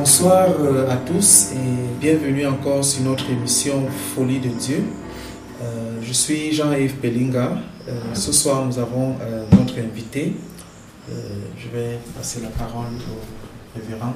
bonsoir 0.00 0.48
euh, 0.58 0.90
à 0.90 0.96
tous 0.96 1.50
et 1.52 2.00
bienvenue 2.00 2.46
encore 2.46 2.82
sur 2.82 3.02
notre 3.02 3.28
émission 3.28 3.86
Folie 4.14 4.40
de 4.40 4.48
Dieu. 4.48 4.82
Euh, 5.60 6.00
je 6.02 6.12
suis 6.14 6.54
Jean-Yves 6.54 6.94
Pelinga. 7.02 7.58
Euh, 7.86 8.14
ce 8.14 8.32
soir, 8.32 8.64
nous 8.64 8.78
avons 8.78 9.16
notre 9.52 9.78
invité. 9.78 10.36
je 11.06 11.68
vais 11.68 11.98
passer 12.16 12.40
la 12.40 12.48
parole 12.48 12.94
au 13.12 13.78
révérend. 13.78 14.14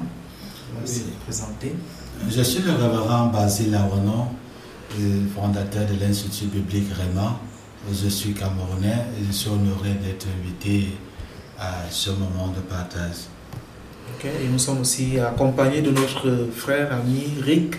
Va 0.80 0.86
se 0.86 1.00
présenter. 1.22 1.74
Je 2.30 2.42
suis 2.42 2.62
le 2.62 2.72
révérend 2.72 3.26
Basile 3.26 3.74
Aronon, 3.74 4.28
fondateur 5.36 5.84
de 5.84 6.00
l'Institut 6.02 6.46
biblique 6.46 6.90
Réman. 6.94 7.36
Je 7.92 8.08
suis 8.08 8.32
camerounais 8.32 9.04
et 9.20 9.26
je 9.26 9.32
suis 9.32 9.50
honoré 9.50 9.90
d'être 10.02 10.28
invité 10.40 10.96
à 11.58 11.74
ce 11.90 12.08
moment 12.08 12.48
de 12.56 12.60
partage. 12.62 13.33
Et 14.24 14.48
nous 14.50 14.58
sommes 14.58 14.80
aussi 14.80 15.18
accompagnés 15.18 15.82
de 15.82 15.90
notre 15.90 16.48
frère 16.50 16.94
ami 16.94 17.24
Rick. 17.42 17.74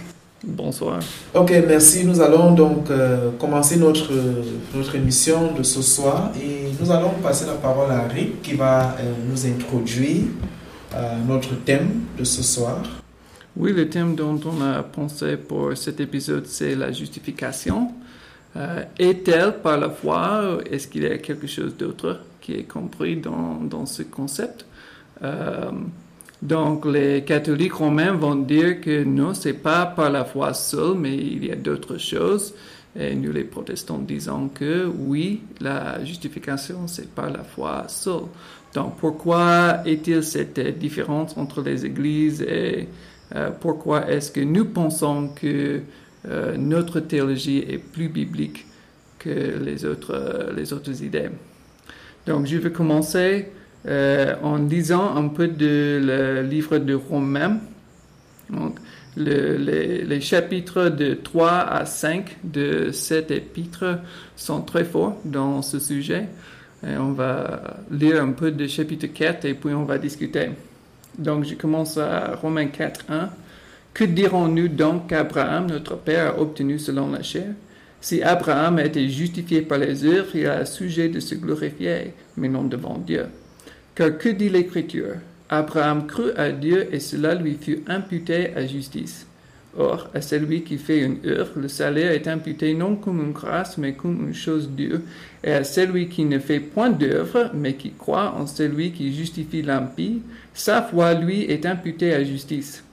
Bonsoir. 0.46 1.00
Ok, 1.34 1.52
merci. 1.68 2.06
Nous 2.06 2.22
allons 2.22 2.54
donc 2.54 2.92
euh, 2.92 3.32
commencer 3.40 3.78
notre, 3.78 4.12
notre 4.76 4.94
émission 4.96 5.54
de 5.54 5.64
ce 5.64 5.82
soir 5.82 6.32
et 6.40 6.72
nous 6.80 6.92
allons 6.92 7.14
passer 7.24 7.48
la 7.48 7.54
parole 7.54 7.90
à 7.90 8.08
Rick 8.08 8.44
qui 8.44 8.54
va 8.54 8.96
euh, 9.00 9.14
nous 9.28 9.48
introduire 9.48 10.22
euh, 10.94 11.16
notre 11.28 11.56
thème 11.64 12.02
de 12.16 12.24
ce 12.24 12.44
soir. 12.44 12.84
Oui, 13.58 13.74
le 13.74 13.90
thème 13.90 14.14
dont 14.14 14.40
on 14.46 14.62
a 14.62 14.84
pensé 14.84 15.38
pour 15.38 15.76
cet 15.76 16.00
épisode, 16.00 16.46
c'est 16.46 16.76
la 16.76 16.92
justification. 16.92 17.92
Est-elle 18.98 19.58
par 19.62 19.78
la 19.78 19.90
foi 19.90 20.60
Est-ce 20.70 20.88
qu'il 20.88 21.04
y 21.04 21.08
a 21.08 21.18
quelque 21.18 21.48
chose 21.48 21.76
d'autre 21.76 22.22
qui 22.40 22.54
est 22.54 22.64
compris 22.64 23.18
dans, 23.18 23.60
dans 23.62 23.86
ce 23.86 24.04
concept? 24.04 24.66
Donc, 26.46 26.86
les 26.86 27.24
catholiques 27.24 27.74
romains 27.74 28.12
vont 28.12 28.36
dire 28.36 28.80
que 28.80 29.04
non, 29.04 29.34
c'est 29.34 29.54
pas 29.54 29.88
par 29.88 30.12
la 30.12 30.26
foi 30.26 30.54
seule, 30.54 30.96
mais 30.96 31.16
il 31.18 31.44
y 31.44 31.52
a 31.52 31.56
d'autres 31.56 31.98
choses. 31.98 32.54
Et 32.96 33.16
nous, 33.16 33.32
les 33.32 33.44
protestants, 33.44 33.98
disons 33.98 34.50
que 34.50 34.86
oui, 34.86 35.42
la 35.60 36.06
justification, 36.06 36.88
c'est 36.88 37.10
par 37.10 37.32
la 37.32 37.44
foi 37.44 37.86
seule. 37.88 38.28
Donc, 38.76 38.98
pourquoi 38.98 39.80
est-il 39.88 40.24
cette 40.24 40.60
différence 40.78 41.36
entre 41.36 41.64
les 41.64 41.84
églises 41.84 42.44
et 42.44 42.90
euh, 43.36 43.50
pourquoi 43.60 44.08
est-ce 44.08 44.32
que 44.32 44.42
nous 44.42 44.66
pensons 44.66 45.30
que 45.30 45.82
euh, 46.28 46.58
notre 46.58 47.00
théologie 47.00 47.66
est 47.68 47.80
plus 47.80 48.08
biblique 48.08 48.68
que 49.18 49.58
les 49.64 49.84
autres, 49.84 50.52
les 50.56 50.74
autres 50.74 51.02
idées? 51.02 51.30
Donc, 52.28 52.46
je 52.46 52.58
vais 52.58 52.72
commencer 52.72 53.48
euh, 53.88 54.36
en 54.42 54.58
lisant 54.58 55.16
un 55.16 55.28
peu 55.28 55.48
de 55.48 56.02
le 56.04 56.42
livre 56.42 56.78
de 56.78 56.94
Romains. 56.96 57.60
Donc, 58.50 58.80
les, 59.18 60.22
chapitres 60.22 60.90
de 60.90 61.14
3 61.14 61.52
à 61.52 61.86
5 61.86 62.38
de 62.44 62.92
cet 62.92 63.32
épître 63.32 64.00
sont 64.36 64.62
très 64.62 64.84
forts 64.84 65.18
dans 65.24 65.62
ce 65.62 65.80
sujet. 65.80 66.28
Et 66.86 66.98
on 66.98 67.14
va 67.14 67.78
lire 67.92 68.22
un 68.22 68.32
peu 68.32 68.52
de 68.52 68.68
chapitre 68.68 69.08
4 69.08 69.46
et 69.46 69.54
puis 69.54 69.74
on 69.74 69.86
va 69.86 69.98
discuter. 69.98 70.50
Donc, 71.18 71.46
je 71.46 71.56
commence 71.56 71.98
à 71.98 72.36
Romains 72.36 72.68
4, 72.68 73.06
1. 73.10 73.30
Que 73.94 74.04
dirons-nous 74.04 74.68
donc 74.68 75.08
qu'Abraham, 75.08 75.68
notre 75.68 75.96
père, 75.96 76.34
a 76.34 76.40
obtenu 76.40 76.80
selon 76.80 77.12
la 77.12 77.24
chair? 77.24 77.54
Si 78.02 78.22
Abraham 78.22 78.80
a 78.80 78.86
été 78.86 79.08
justifié 79.10 79.62
par 79.62 79.78
les 79.78 80.04
œuvres, 80.06 80.36
il 80.36 80.48
a 80.48 80.66
sujet 80.66 81.08
de 81.08 81.20
se 81.20 81.36
glorifier, 81.36 82.14
mais 82.36 82.50
non 82.50 82.64
devant 82.64 82.98
Dieu. 82.98 83.26
Car 83.96 84.18
que 84.18 84.28
dit 84.28 84.50
l'Écriture? 84.50 85.16
Abraham 85.50 86.06
crut 86.06 86.34
à 86.36 86.52
Dieu 86.52 86.88
et 86.92 87.00
cela 87.00 87.34
lui 87.34 87.58
fut 87.60 87.82
imputé 87.88 88.54
à 88.54 88.68
justice. 88.68 89.26
Or, 89.78 90.10
à 90.14 90.22
celui 90.22 90.64
qui 90.64 90.78
fait 90.78 91.00
une 91.00 91.18
œuvre, 91.26 91.54
le 91.56 91.70
salaire 91.70 92.12
est 92.12 92.28
imputé 92.28 92.74
non 92.74 92.98
comme 92.98 93.22
une 93.22 93.32
grâce, 93.32 93.78
mais 93.78 93.94
comme 93.94 94.28
une 94.28 94.34
chose 94.34 94.70
due. 94.70 95.00
Et 95.46 95.52
à 95.54 95.64
celui 95.64 96.10
qui 96.10 96.26
ne 96.26 96.40
fait 96.40 96.60
point 96.60 96.90
d'œuvre, 96.90 97.52
mais 97.54 97.76
qui 97.76 97.92
croit 97.92 98.34
en 98.38 98.48
celui 98.48 98.92
qui 98.92 99.14
justifie 99.14 99.62
l'impie, 99.62 100.22
sa 100.54 100.82
foi, 100.82 101.14
lui, 101.14 101.44
est 101.44 101.66
imputée 101.66 102.14
à 102.14 102.24
justice. 102.24 102.84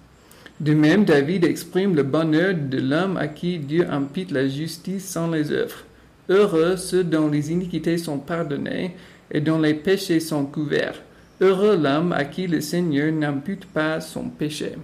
De 0.60 0.74
même, 0.74 1.04
David 1.04 1.44
exprime 1.44 1.96
le 1.96 2.04
bonheur 2.04 2.54
de 2.54 2.78
l'homme 2.78 3.16
à 3.16 3.26
qui 3.26 3.58
Dieu 3.58 3.86
impute 3.90 4.30
la 4.30 4.46
justice 4.46 5.04
sans 5.04 5.28
les 5.28 5.50
œuvres. 5.50 5.84
Heureux 6.28 6.76
ceux 6.76 7.02
dont 7.02 7.28
les 7.28 7.50
iniquités 7.50 7.98
sont 7.98 8.18
pardonnées 8.18 8.92
et 9.32 9.40
dont 9.40 9.58
les 9.58 9.74
péchés 9.74 10.20
sont 10.20 10.44
couverts. 10.44 11.02
Heureux 11.40 11.76
l'homme 11.76 12.12
à 12.12 12.24
qui 12.24 12.46
le 12.46 12.60
Seigneur 12.60 13.10
n'impute 13.12 13.66
pas 13.66 14.00
son 14.00 14.28
péché. 14.28 14.76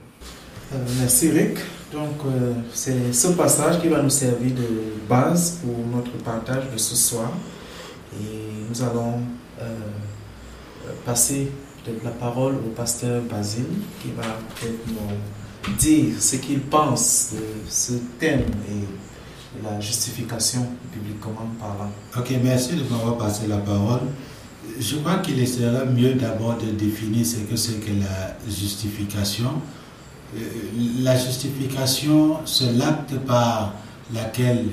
Euh, 0.73 0.77
merci 0.99 1.31
Rick. 1.31 1.59
Donc 1.93 2.19
euh, 2.27 2.53
c'est 2.73 3.13
ce 3.13 3.29
passage 3.29 3.81
qui 3.81 3.89
va 3.89 4.03
nous 4.03 4.11
servir 4.11 4.55
de 4.55 5.09
base 5.09 5.61
pour 5.63 5.77
notre 5.95 6.13
partage 6.25 6.65
de 6.73 6.79
ce 6.79 6.97
soir. 6.97 7.31
Et 8.15 8.69
nous 8.69 8.83
allons 8.83 9.21
euh, 9.61 9.65
passer 11.05 11.49
la 12.05 12.11
parole 12.11 12.57
au 12.57 12.71
pasteur 12.77 13.23
Basile 13.23 13.65
qui 14.03 14.11
va 14.11 14.25
peut-être 14.25 14.79
nous 14.89 15.75
dire 15.77 16.21
ce 16.21 16.37
qu'il 16.37 16.61
pense 16.61 17.33
de 17.33 17.71
ce 17.71 17.93
thème 18.19 18.45
et 18.69 19.59
de 19.59 19.65
la 19.65 19.81
justification 19.81 20.67
bibliquement 20.93 21.49
parlant. 21.59 21.91
Ok, 22.17 22.31
merci 22.43 22.75
de 22.75 22.83
m'avoir 22.91 23.17
passé 23.17 23.47
la 23.47 23.57
parole 23.59 24.01
je 24.81 24.97
crois 24.97 25.19
qu'il 25.19 25.47
serait 25.47 25.87
mieux 25.87 26.15
d'abord 26.15 26.57
de 26.59 26.71
définir 26.71 27.25
ce 27.25 27.37
que 27.37 27.57
c'est 27.57 27.81
que 27.81 27.91
la 27.91 28.37
justification. 28.49 29.51
Euh, 30.37 30.41
la 31.03 31.17
justification, 31.17 32.39
c'est 32.45 32.73
l'acte 32.73 33.15
par 33.27 33.75
laquelle, 34.15 34.67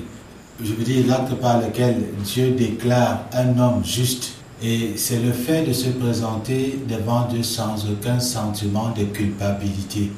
je 0.62 0.72
veux 0.72 0.84
dire, 0.84 1.06
l'acte 1.06 1.34
par 1.34 1.60
lequel 1.60 1.96
Dieu 2.24 2.50
déclare 2.50 3.26
un 3.32 3.58
homme 3.58 3.84
juste. 3.84 4.32
Et 4.62 4.92
c'est 4.96 5.20
le 5.20 5.32
fait 5.32 5.66
de 5.66 5.72
se 5.72 5.88
présenter 5.90 6.78
devant 6.88 7.26
Dieu 7.28 7.42
sans 7.42 7.86
aucun 7.90 8.20
sentiment 8.20 8.90
de 8.96 9.04
culpabilité. 9.04 10.10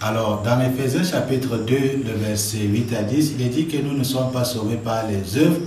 Alors, 0.00 0.42
dans 0.42 0.60
Ephésiens 0.60 1.02
chapitre 1.02 1.58
2, 1.58 1.74
le 2.04 2.12
verset 2.24 2.58
8 2.58 2.94
à 2.94 3.02
10, 3.02 3.32
il 3.36 3.46
est 3.46 3.48
dit 3.48 3.66
que 3.66 3.78
nous 3.78 3.96
ne 3.96 4.04
sommes 4.04 4.30
pas 4.30 4.44
sauvés 4.44 4.76
par 4.76 5.06
les 5.08 5.38
œuvres, 5.38 5.60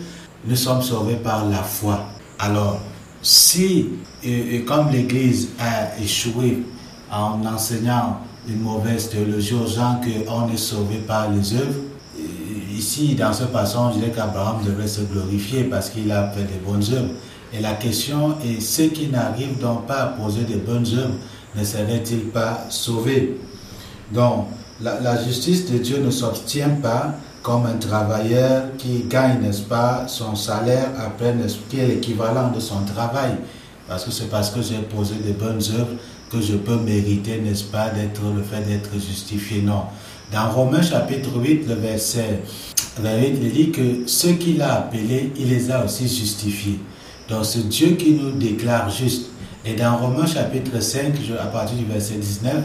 nous 0.46 0.56
sommes 0.56 0.82
sauvés 0.82 1.18
par 1.18 1.48
la 1.50 1.62
foi. 1.64 2.06
Alors, 2.40 2.80
si, 3.22 3.90
comme 4.66 4.92
l'Église 4.92 5.50
a 5.60 5.98
échoué 6.02 6.64
en 7.12 7.46
enseignant 7.46 8.20
une 8.48 8.62
mauvaise 8.62 9.10
théologie 9.10 9.54
aux 9.54 9.68
gens 9.68 10.02
qu'on 10.02 10.52
est 10.52 10.58
sauvé 10.58 10.98
par 11.08 11.30
les 11.32 11.54
œuvres, 11.54 11.82
ici, 12.76 13.16
dans 13.16 13.34
ce 13.34 13.44
passage, 13.44 13.94
je 13.94 14.00
dirais 14.00 14.12
qu'Abraham 14.12 14.64
devrait 14.66 14.88
se 14.88 15.02
glorifier 15.02 15.66
parce 15.66 15.90
qu'il 15.90 16.12
a 16.12 16.32
fait 16.32 16.44
des 16.44 16.60
bonnes 16.66 16.84
œuvres. 16.94 17.14
Et 17.54 17.60
la 17.60 17.74
question 17.74 18.36
est, 18.44 18.60
ceux 18.62 18.88
qui 18.88 19.08
n'arrivent 19.08 19.60
donc 19.60 19.86
pas 19.86 20.02
à 20.02 20.06
poser 20.08 20.44
des 20.44 20.56
bonnes 20.56 20.88
œuvres, 20.96 21.14
ne 21.56 21.64
seraient-ils 21.64 22.30
pas 22.30 22.66
sauvés? 22.70 23.38
Donc, 24.12 24.48
la 24.80 25.24
justice 25.24 25.70
de 25.70 25.78
Dieu 25.78 26.00
ne 26.00 26.10
s'obtient 26.10 26.70
pas 26.82 27.14
comme 27.42 27.66
un 27.66 27.78
travailleur 27.78 28.64
qui 28.78 29.06
gagne, 29.10 29.42
n'est-ce 29.42 29.64
pas, 29.64 30.06
son 30.08 30.36
salaire 30.36 30.90
après, 31.00 31.34
qui 31.70 31.80
est 31.80 31.88
l'équivalent 31.88 32.52
de 32.52 32.60
son 32.60 32.82
travail. 32.82 33.32
Parce 33.88 34.06
que 34.06 34.12
c'est 34.12 34.30
parce 34.30 34.52
que 34.52 34.62
j'ai 34.62 34.78
posé 34.78 35.16
de 35.16 35.34
bonnes 35.34 35.62
œuvres 35.78 35.96
que 36.32 36.40
je 36.40 36.56
peux 36.56 36.78
mériter, 36.78 37.40
n'est-ce 37.40 37.64
pas, 37.66 37.90
d'être 37.90 38.22
le 38.36 38.44
fait 38.44 38.62
d'être 38.62 38.94
justifié. 38.94 39.62
Non. 39.62 39.84
Dans 40.32 40.50
Romains 40.50 40.82
chapitre 40.82 41.30
8, 41.36 41.68
le 41.68 41.76
verset 41.76 42.42
28, 42.98 43.40
il 43.42 43.52
dit 43.52 43.72
que 43.72 43.82
ceux 44.06 44.34
qu'il 44.34 44.62
a 44.62 44.76
appelés, 44.76 45.34
il 45.38 45.50
les 45.50 45.72
a 45.72 45.84
aussi 45.84 46.08
justifiés. 46.08 46.80
Donc 47.28 47.46
c'est 47.46 47.68
Dieu 47.68 47.92
qui 47.92 48.12
nous 48.12 48.32
déclare 48.32 48.90
juste. 48.90 49.28
Et 49.66 49.74
dans 49.74 49.98
Romains 49.98 50.26
chapitre 50.26 50.80
5, 50.80 51.14
à 51.40 51.48
partir 51.48 51.78
du 51.78 51.86
verset 51.86 52.16
19, 52.16 52.56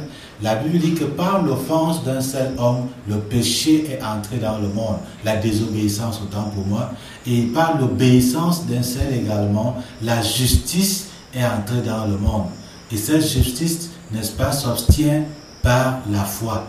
la 0.43 0.57
Bible 0.57 0.79
dit 0.79 0.95
que 0.95 1.05
par 1.05 1.43
l'offense 1.43 2.05
d'un 2.05 2.21
seul 2.21 2.53
homme, 2.59 2.89
le 3.09 3.17
péché 3.17 3.87
est 3.91 4.03
entré 4.05 4.37
dans 4.37 4.59
le 4.59 4.69
monde, 4.69 4.97
la 5.25 5.37
désobéissance 5.37 6.21
autant 6.23 6.51
pour 6.55 6.67
moi, 6.67 6.91
et 7.27 7.43
par 7.43 7.79
l'obéissance 7.79 8.67
d'un 8.67 8.83
seul 8.83 9.15
également, 9.15 9.77
la 10.03 10.21
justice 10.23 11.09
est 11.35 11.45
entrée 11.45 11.83
dans 11.87 12.07
le 12.07 12.19
monde. 12.19 12.47
Et 12.93 12.97
cette 12.97 13.27
justice, 13.27 13.91
n'est-ce 14.13 14.33
pas, 14.33 14.53
s'obtient 14.53 15.23
par 15.63 16.01
la 16.11 16.25
foi 16.25 16.65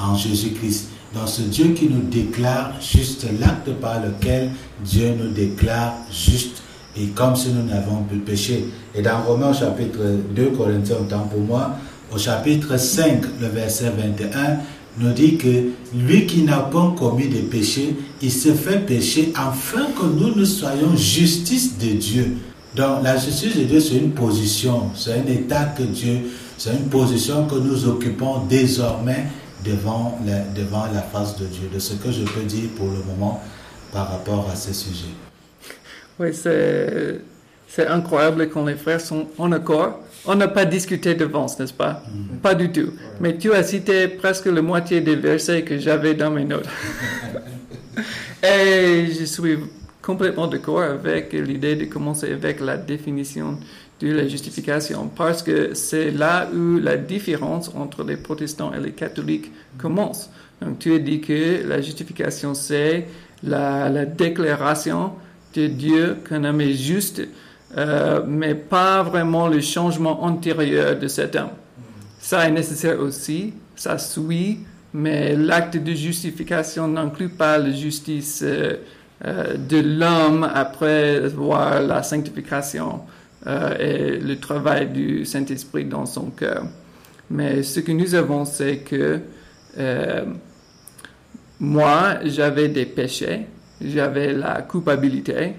en 0.00 0.14
Jésus-Christ. 0.16 0.88
Donc 1.14 1.24
c'est 1.26 1.48
Dieu 1.48 1.68
qui 1.74 1.88
nous 1.88 2.02
déclare 2.02 2.72
juste 2.80 3.26
l'acte 3.40 3.70
par 3.80 4.00
lequel 4.00 4.50
Dieu 4.84 5.14
nous 5.18 5.30
déclare 5.30 5.94
juste 6.10 6.62
et 6.96 7.06
comme 7.08 7.36
si 7.36 7.50
nous 7.50 7.62
n'avons 7.62 8.02
plus 8.02 8.18
péché. 8.18 8.66
Et 8.94 9.02
dans 9.02 9.22
Romains 9.22 9.52
chapitre 9.52 10.00
2, 10.34 10.50
Corinthiens, 10.50 10.96
autant 11.00 11.20
pour 11.20 11.40
moi, 11.40 11.76
au 12.14 12.18
chapitre 12.18 12.76
5, 12.76 13.22
le 13.40 13.48
verset 13.48 13.90
21, 13.96 14.58
nous 14.98 15.12
dit 15.12 15.36
que 15.38 15.70
lui 15.96 16.26
qui 16.26 16.42
n'a 16.42 16.58
pas 16.58 16.94
commis 16.98 17.28
de 17.28 17.40
péché, 17.40 17.96
il 18.20 18.30
se 18.30 18.52
fait 18.52 18.80
pécher 18.80 19.32
afin 19.34 19.86
que 19.98 20.04
nous 20.04 20.34
ne 20.34 20.44
soyons 20.44 20.96
justice 20.96 21.78
de 21.78 21.92
Dieu. 21.92 22.36
Donc 22.74 23.02
la 23.02 23.16
justice 23.16 23.56
de 23.56 23.64
Dieu, 23.64 23.80
c'est 23.80 23.96
une 23.96 24.12
position, 24.12 24.90
c'est 24.94 25.12
un 25.12 25.26
état 25.26 25.74
que 25.76 25.82
Dieu 25.82 26.20
c'est 26.62 26.70
une 26.74 26.88
position 26.88 27.48
que 27.48 27.56
nous 27.56 27.88
occupons 27.88 28.44
désormais 28.48 29.26
devant 29.64 30.16
la, 30.24 30.44
devant 30.54 30.84
la 30.94 31.02
face 31.02 31.36
de 31.36 31.46
Dieu, 31.46 31.68
de 31.74 31.80
ce 31.80 31.94
que 31.94 32.12
je 32.12 32.22
peux 32.22 32.42
dire 32.42 32.70
pour 32.76 32.86
le 32.86 33.02
moment 33.02 33.42
par 33.92 34.08
rapport 34.12 34.48
à 34.48 34.54
ce 34.54 34.72
sujet. 34.72 35.10
Oui, 36.20 36.32
c'est, 36.32 37.20
c'est 37.66 37.88
incroyable 37.88 38.48
quand 38.48 38.64
les 38.64 38.76
frères 38.76 39.00
sont 39.00 39.26
en 39.38 39.50
accord. 39.50 39.98
On 40.24 40.36
n'a 40.36 40.48
pas 40.48 40.64
discuté 40.64 41.14
d'avance, 41.14 41.58
n'est-ce 41.58 41.72
pas? 41.72 42.02
Mm. 42.08 42.36
Pas 42.38 42.54
du 42.54 42.70
tout. 42.70 42.92
Mais 43.20 43.36
tu 43.36 43.52
as 43.52 43.62
cité 43.62 44.08
presque 44.08 44.46
la 44.46 44.62
moitié 44.62 45.00
des 45.00 45.16
versets 45.16 45.62
que 45.62 45.78
j'avais 45.78 46.14
dans 46.14 46.30
mes 46.30 46.44
notes. 46.44 46.68
Et 48.42 49.06
je 49.18 49.24
suis 49.24 49.58
complètement 50.00 50.46
d'accord 50.48 50.82
avec 50.82 51.32
l'idée 51.32 51.76
de 51.76 51.84
commencer 51.84 52.32
avec 52.32 52.60
la 52.60 52.76
définition 52.76 53.58
de 54.00 54.12
la 54.12 54.26
justification, 54.26 55.08
parce 55.14 55.42
que 55.42 55.74
c'est 55.74 56.10
là 56.10 56.48
où 56.52 56.78
la 56.78 56.96
différence 56.96 57.70
entre 57.74 58.02
les 58.02 58.16
protestants 58.16 58.72
et 58.74 58.80
les 58.80 58.90
catholiques 58.90 59.52
commence. 59.78 60.28
Donc 60.60 60.80
tu 60.80 60.92
as 60.94 60.98
dit 60.98 61.20
que 61.20 61.66
la 61.66 61.80
justification, 61.80 62.54
c'est 62.54 63.06
la, 63.44 64.04
déclaration 64.04 65.12
de 65.54 65.66
Dieu 65.68 66.16
qu'un 66.28 66.44
homme 66.44 66.60
est 66.60 66.74
juste, 66.74 67.22
euh, 67.76 68.22
mais 68.26 68.54
pas 68.54 69.02
vraiment 69.02 69.48
le 69.48 69.60
changement 69.60 70.22
antérieur 70.24 70.98
de 70.98 71.08
cet 71.08 71.36
homme. 71.36 71.50
Ça 72.20 72.46
est 72.46 72.50
nécessaire 72.50 73.00
aussi, 73.00 73.54
ça 73.74 73.96
suit, 73.98 74.60
mais 74.92 75.34
l'acte 75.34 75.78
de 75.78 75.92
justification 75.92 76.86
n'inclut 76.86 77.30
pas 77.30 77.56
la 77.56 77.72
justice 77.72 78.42
euh, 78.44 78.76
euh, 79.24 79.56
de 79.56 79.78
l'homme 79.78 80.48
après 80.52 81.28
voir 81.28 81.80
la 81.80 82.02
sanctification 82.02 83.00
et 83.80 84.18
le 84.20 84.36
travail 84.38 84.88
du 84.90 85.24
Saint-Esprit 85.24 85.84
dans 85.84 86.06
son 86.06 86.26
cœur. 86.26 86.64
Mais 87.28 87.64
ce 87.64 87.80
que 87.80 87.90
nous 87.90 88.14
avons, 88.14 88.44
c'est 88.44 88.78
que 88.78 89.18
moi, 91.58 92.18
j'avais 92.24 92.68
des 92.68 92.86
péchés, 92.86 93.46
j'avais 93.80 94.32
la 94.32 94.62
culpabilité. 94.62 95.54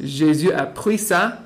Jésus 0.00 0.52
a 0.52 0.66
pris 0.66 0.98
ça. 0.98 1.43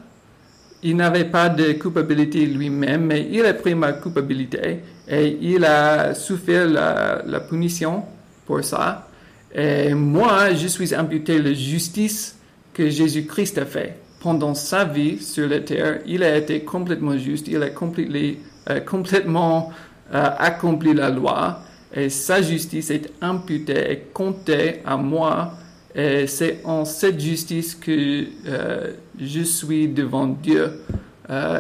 Il 0.82 0.96
n'avait 0.96 1.24
pas 1.24 1.48
de 1.48 1.72
culpabilité 1.72 2.46
lui-même, 2.46 3.06
mais 3.06 3.28
il 3.30 3.44
a 3.44 3.54
pris 3.54 3.74
ma 3.74 3.94
culpabilité 3.94 4.78
et 5.08 5.38
il 5.40 5.64
a 5.64 6.14
souffert 6.14 6.68
la, 6.68 7.40
punition 7.40 8.04
pour 8.46 8.62
ça. 8.62 9.08
Et 9.54 9.94
moi, 9.94 10.54
je 10.54 10.68
suis 10.68 10.94
imputé 10.94 11.40
la 11.40 11.52
justice 11.52 12.36
que 12.72 12.88
Jésus-Christ 12.88 13.58
a 13.58 13.64
fait. 13.66 13.96
Pendant 14.20 14.54
sa 14.54 14.84
vie 14.84 15.18
sur 15.18 15.48
la 15.48 15.60
terre, 15.60 16.00
il 16.06 16.22
a 16.22 16.36
été 16.36 16.60
complètement 16.60 17.16
juste, 17.16 17.48
il 17.48 17.62
a 17.62 17.66
euh, 17.66 18.80
complètement 18.80 19.72
euh, 20.12 20.30
accompli 20.38 20.92
la 20.92 21.08
loi 21.10 21.60
et 21.94 22.10
sa 22.10 22.42
justice 22.42 22.90
est 22.90 23.10
imputée 23.20 23.92
et 23.92 23.98
comptée 24.12 24.80
à 24.84 24.96
moi. 24.96 25.54
Et 25.94 26.26
c'est 26.26 26.60
en 26.64 26.84
cette 26.84 27.18
justice 27.18 27.74
que 27.74 28.26
euh, 28.46 28.92
je 29.18 29.42
suis 29.42 29.88
devant 29.88 30.26
Dieu. 30.26 30.80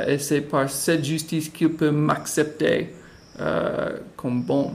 et 0.06 0.18
c'est 0.18 0.42
par 0.42 0.70
cette 0.70 1.04
justice 1.04 1.48
qu'il 1.48 1.70
peut 1.70 1.90
m'accepter 1.90 2.88
euh, 3.40 3.90
comme 4.16 4.42
bon. 4.42 4.72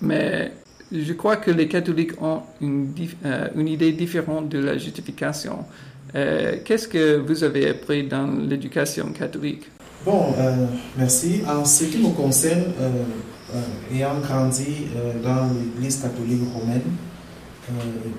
Mais 0.00 0.52
je 0.90 1.12
crois 1.14 1.36
que 1.36 1.50
les 1.50 1.68
catholiques 1.68 2.20
ont 2.20 2.42
une, 2.60 2.92
euh, 3.24 3.48
idée 3.56 3.92
différente 3.92 4.48
de 4.48 4.58
la 4.58 4.76
justification. 4.76 5.60
Euh, 6.14 6.56
qu'est-ce 6.64 6.88
que 6.88 7.16
vous 7.16 7.42
avez 7.42 7.70
appris 7.70 8.06
dans 8.06 8.26
l'éducation 8.26 9.06
catholique? 9.12 9.70
Bon, 10.04 10.34
merci. 10.98 11.42
En 11.48 11.64
ce 11.64 11.84
qui 11.84 11.98
me 11.98 12.10
concerne, 12.10 12.64
ayant 13.94 14.18
grandi 14.18 14.88
dans 15.22 15.48
l'Église 15.54 16.02
catholique 16.02 16.42
romaine, 16.52 16.82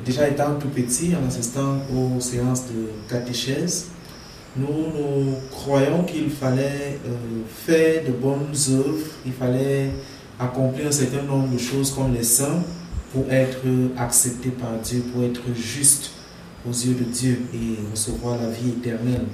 déjà 0.06 0.28
étant 0.28 0.56
tout 0.60 0.70
petit, 0.70 1.14
en 1.16 1.28
assistant 1.28 1.80
aux 1.94 2.20
séances 2.20 2.64
de 2.68 2.90
catéchèse, 3.10 3.88
nous, 4.56 4.68
nous 4.68 5.36
croyons 5.50 6.04
qu'il 6.04 6.30
fallait 6.30 7.00
euh, 7.08 7.42
faire 7.48 8.04
de 8.06 8.12
bonnes 8.12 8.54
œuvres, 8.70 9.08
il 9.26 9.34
fallait 9.34 9.90
accomplir 10.40 10.88
un 10.88 10.92
certain 10.92 11.24
nombre 11.24 11.52
de 11.52 11.58
choses 11.58 11.92
comme 11.92 12.14
les 12.14 12.24
saints 12.24 12.62
pour 13.12 13.26
être 13.32 13.62
accepté 13.98 14.50
par 14.50 14.74
Dieu, 14.84 15.04
pour 15.12 15.24
être 15.24 15.42
juste 15.56 16.12
aux 16.68 16.72
yeux 16.72 16.94
de 16.94 17.04
Dieu 17.04 17.42
et 17.54 17.92
recevoir 17.92 18.38
la 18.42 18.50
vie 18.50 18.70
éternelle. 18.70 19.26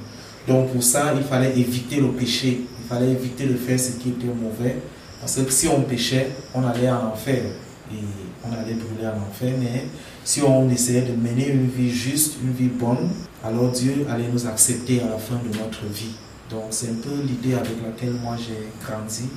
Donc 0.47 0.71
pour 0.71 0.83
ça, 0.83 1.13
il 1.15 1.23
fallait 1.23 1.57
éviter 1.57 1.99
le 1.99 2.09
péché, 2.09 2.61
il 2.79 2.87
fallait 2.87 3.11
éviter 3.11 3.45
de 3.45 3.55
faire 3.55 3.79
ce 3.79 3.91
qui 3.91 4.09
était 4.09 4.27
mauvais, 4.27 4.77
parce 5.19 5.35
que 5.35 5.51
si 5.51 5.67
on 5.67 5.81
péchait, 5.81 6.29
on 6.55 6.65
allait 6.65 6.89
en 6.89 7.07
enfer 7.07 7.43
et 7.91 8.03
on 8.45 8.51
allait 8.53 8.75
brûler 8.75 9.07
en 9.07 9.29
enfer, 9.29 9.53
mais 9.59 9.85
si 10.23 10.41
on 10.41 10.69
essayait 10.69 11.01
de 11.01 11.13
mener 11.13 11.49
une 11.49 11.67
vie 11.67 11.91
juste, 11.91 12.37
une 12.43 12.53
vie 12.53 12.67
bonne, 12.67 13.09
alors 13.43 13.71
Dieu 13.71 14.05
allait 14.09 14.29
nous 14.31 14.47
accepter 14.47 15.01
à 15.01 15.07
la 15.07 15.17
fin 15.17 15.35
de 15.35 15.57
notre 15.57 15.85
vie. 15.85 16.15
Donc 16.49 16.65
c'est 16.71 16.89
un 16.89 17.01
peu 17.01 17.21
l'idée 17.23 17.53
avec 17.53 17.81
laquelle 17.83 18.13
moi 18.23 18.35
j'ai 18.37 18.67
grandi 18.83 19.29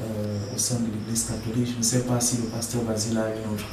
euh, 0.00 0.54
au 0.54 0.58
sein 0.58 0.76
de 0.76 0.86
l'Église 0.86 1.24
catholique. 1.24 1.68
Je 1.72 1.78
ne 1.78 1.82
sais 1.82 2.00
pas 2.00 2.20
si 2.20 2.36
le 2.36 2.44
pasteur 2.44 2.82
Basile 2.82 3.18
a 3.18 3.28
une 3.28 3.54
autre 3.54 3.64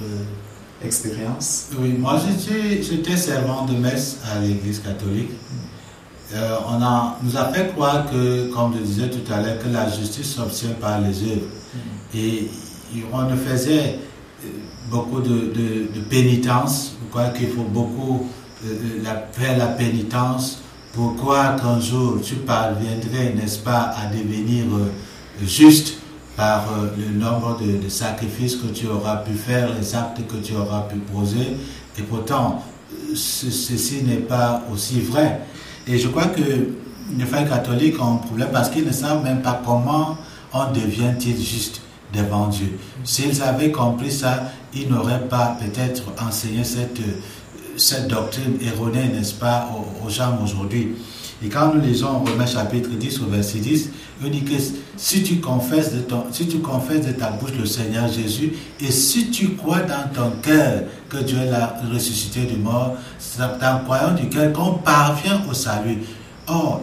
expérience. 0.83 1.67
Oui, 1.77 1.93
moi 1.97 2.19
j'étais 2.81 3.17
servant 3.17 3.65
de 3.65 3.73
messe 3.73 4.17
à 4.31 4.39
l'Église 4.39 4.79
catholique. 4.79 5.31
Euh, 6.33 6.57
on 6.67 6.81
a, 6.81 7.17
nous 7.21 7.35
a 7.35 7.51
fait 7.51 7.73
croire 7.73 8.09
que, 8.09 8.49
comme 8.53 8.73
je 8.73 8.81
disais 8.81 9.09
tout 9.09 9.31
à 9.31 9.41
l'heure, 9.41 9.59
que 9.59 9.67
la 9.67 9.89
justice 9.89 10.33
s'obtient 10.33 10.71
par 10.79 11.01
les 11.01 11.23
œuvres. 11.23 11.47
Mm. 11.73 12.17
Et 12.17 12.51
on 13.11 13.23
ne 13.23 13.35
faisait 13.35 13.99
beaucoup 14.89 15.21
de, 15.21 15.53
de, 15.93 15.99
pénitence. 16.09 16.95
Pourquoi 16.99 17.29
qu'il 17.29 17.47
faut 17.47 17.63
beaucoup 17.63 18.27
euh, 18.65 18.69
euh, 19.05 19.13
faire 19.31 19.57
la 19.57 19.67
pénitence? 19.67 20.61
Pourquoi 20.93 21.55
qu'un 21.55 21.79
jour 21.79 22.19
tu 22.21 22.35
parviendrais, 22.35 23.33
n'est-ce 23.33 23.59
pas, 23.59 23.93
à 23.97 24.07
devenir 24.07 24.65
euh, 24.73 24.91
juste 25.45 25.95
par 26.35 26.65
le 26.97 27.17
nombre 27.17 27.59
de, 27.61 27.87
sacrifices 27.89 28.55
que 28.55 28.67
tu 28.67 28.87
auras 28.87 29.17
pu 29.17 29.33
faire, 29.33 29.69
les 29.77 29.95
actes 29.95 30.25
que 30.27 30.37
tu 30.37 30.55
auras 30.55 30.81
pu 30.81 30.97
poser? 30.97 31.55
Et 31.97 32.01
pourtant, 32.03 32.63
ceci 33.15 34.03
n'est 34.03 34.15
pas 34.17 34.63
aussi 34.71 34.99
vrai. 35.01 35.41
Et 35.87 35.97
je 35.97 36.07
crois 36.09 36.25
que 36.25 36.41
les 36.41 37.25
frères 37.25 37.47
catholiques 37.47 38.01
ont 38.01 38.15
un 38.15 38.17
problème 38.17 38.49
parce 38.51 38.69
qu'ils 38.69 38.85
ne 38.85 38.91
savent 38.91 39.23
même 39.23 39.41
pas 39.41 39.61
comment 39.65 40.17
on 40.53 40.71
devient-il 40.71 41.37
juste 41.41 41.81
devant 42.13 42.47
Dieu. 42.47 42.77
S'ils 43.03 43.41
avaient 43.41 43.71
compris 43.71 44.11
ça, 44.11 44.51
ils 44.73 44.89
n'auraient 44.89 45.27
pas 45.27 45.57
peut-être 45.59 46.03
enseigné 46.21 46.63
cette, 46.63 47.01
cette 47.77 48.07
doctrine 48.07 48.57
erronée, 48.61 49.07
n'est-ce 49.13 49.33
pas, 49.33 49.69
aux, 50.03 50.09
gens 50.09 50.37
aujourd'hui. 50.43 50.95
Et 51.43 51.49
quand 51.49 51.73
nous 51.73 51.81
lisons 51.81 52.19
Romains 52.19 52.45
chapitre 52.45 52.89
10 52.89 53.21
au 53.21 53.25
verset 53.25 53.59
10, 53.59 53.89
il 54.23 54.31
dit 54.31 54.43
que 54.43 54.53
si 54.95 55.23
tu 55.23 55.37
confesses 55.39 55.91
de, 55.93 56.01
ton, 56.01 56.25
si 56.31 56.47
tu 56.47 56.59
confesses 56.59 57.07
de 57.07 57.13
ta 57.13 57.31
bouche 57.31 57.53
le 57.57 57.65
Seigneur 57.65 58.07
Jésus 58.07 58.53
et 58.79 58.91
si 58.91 59.31
tu 59.31 59.55
crois 59.55 59.79
dans 59.79 60.07
ton 60.13 60.31
cœur 60.43 60.83
que 61.09 61.17
Dieu 61.17 61.39
l'a 61.49 61.77
ressuscité 61.91 62.41
du 62.41 62.57
mort, 62.57 62.95
c'est 63.17 63.41
en 63.41 63.79
croyant 63.83 64.13
du 64.13 64.29
cœur 64.29 64.53
qu'on 64.53 64.73
parvient 64.73 65.41
au 65.49 65.53
salut. 65.55 65.97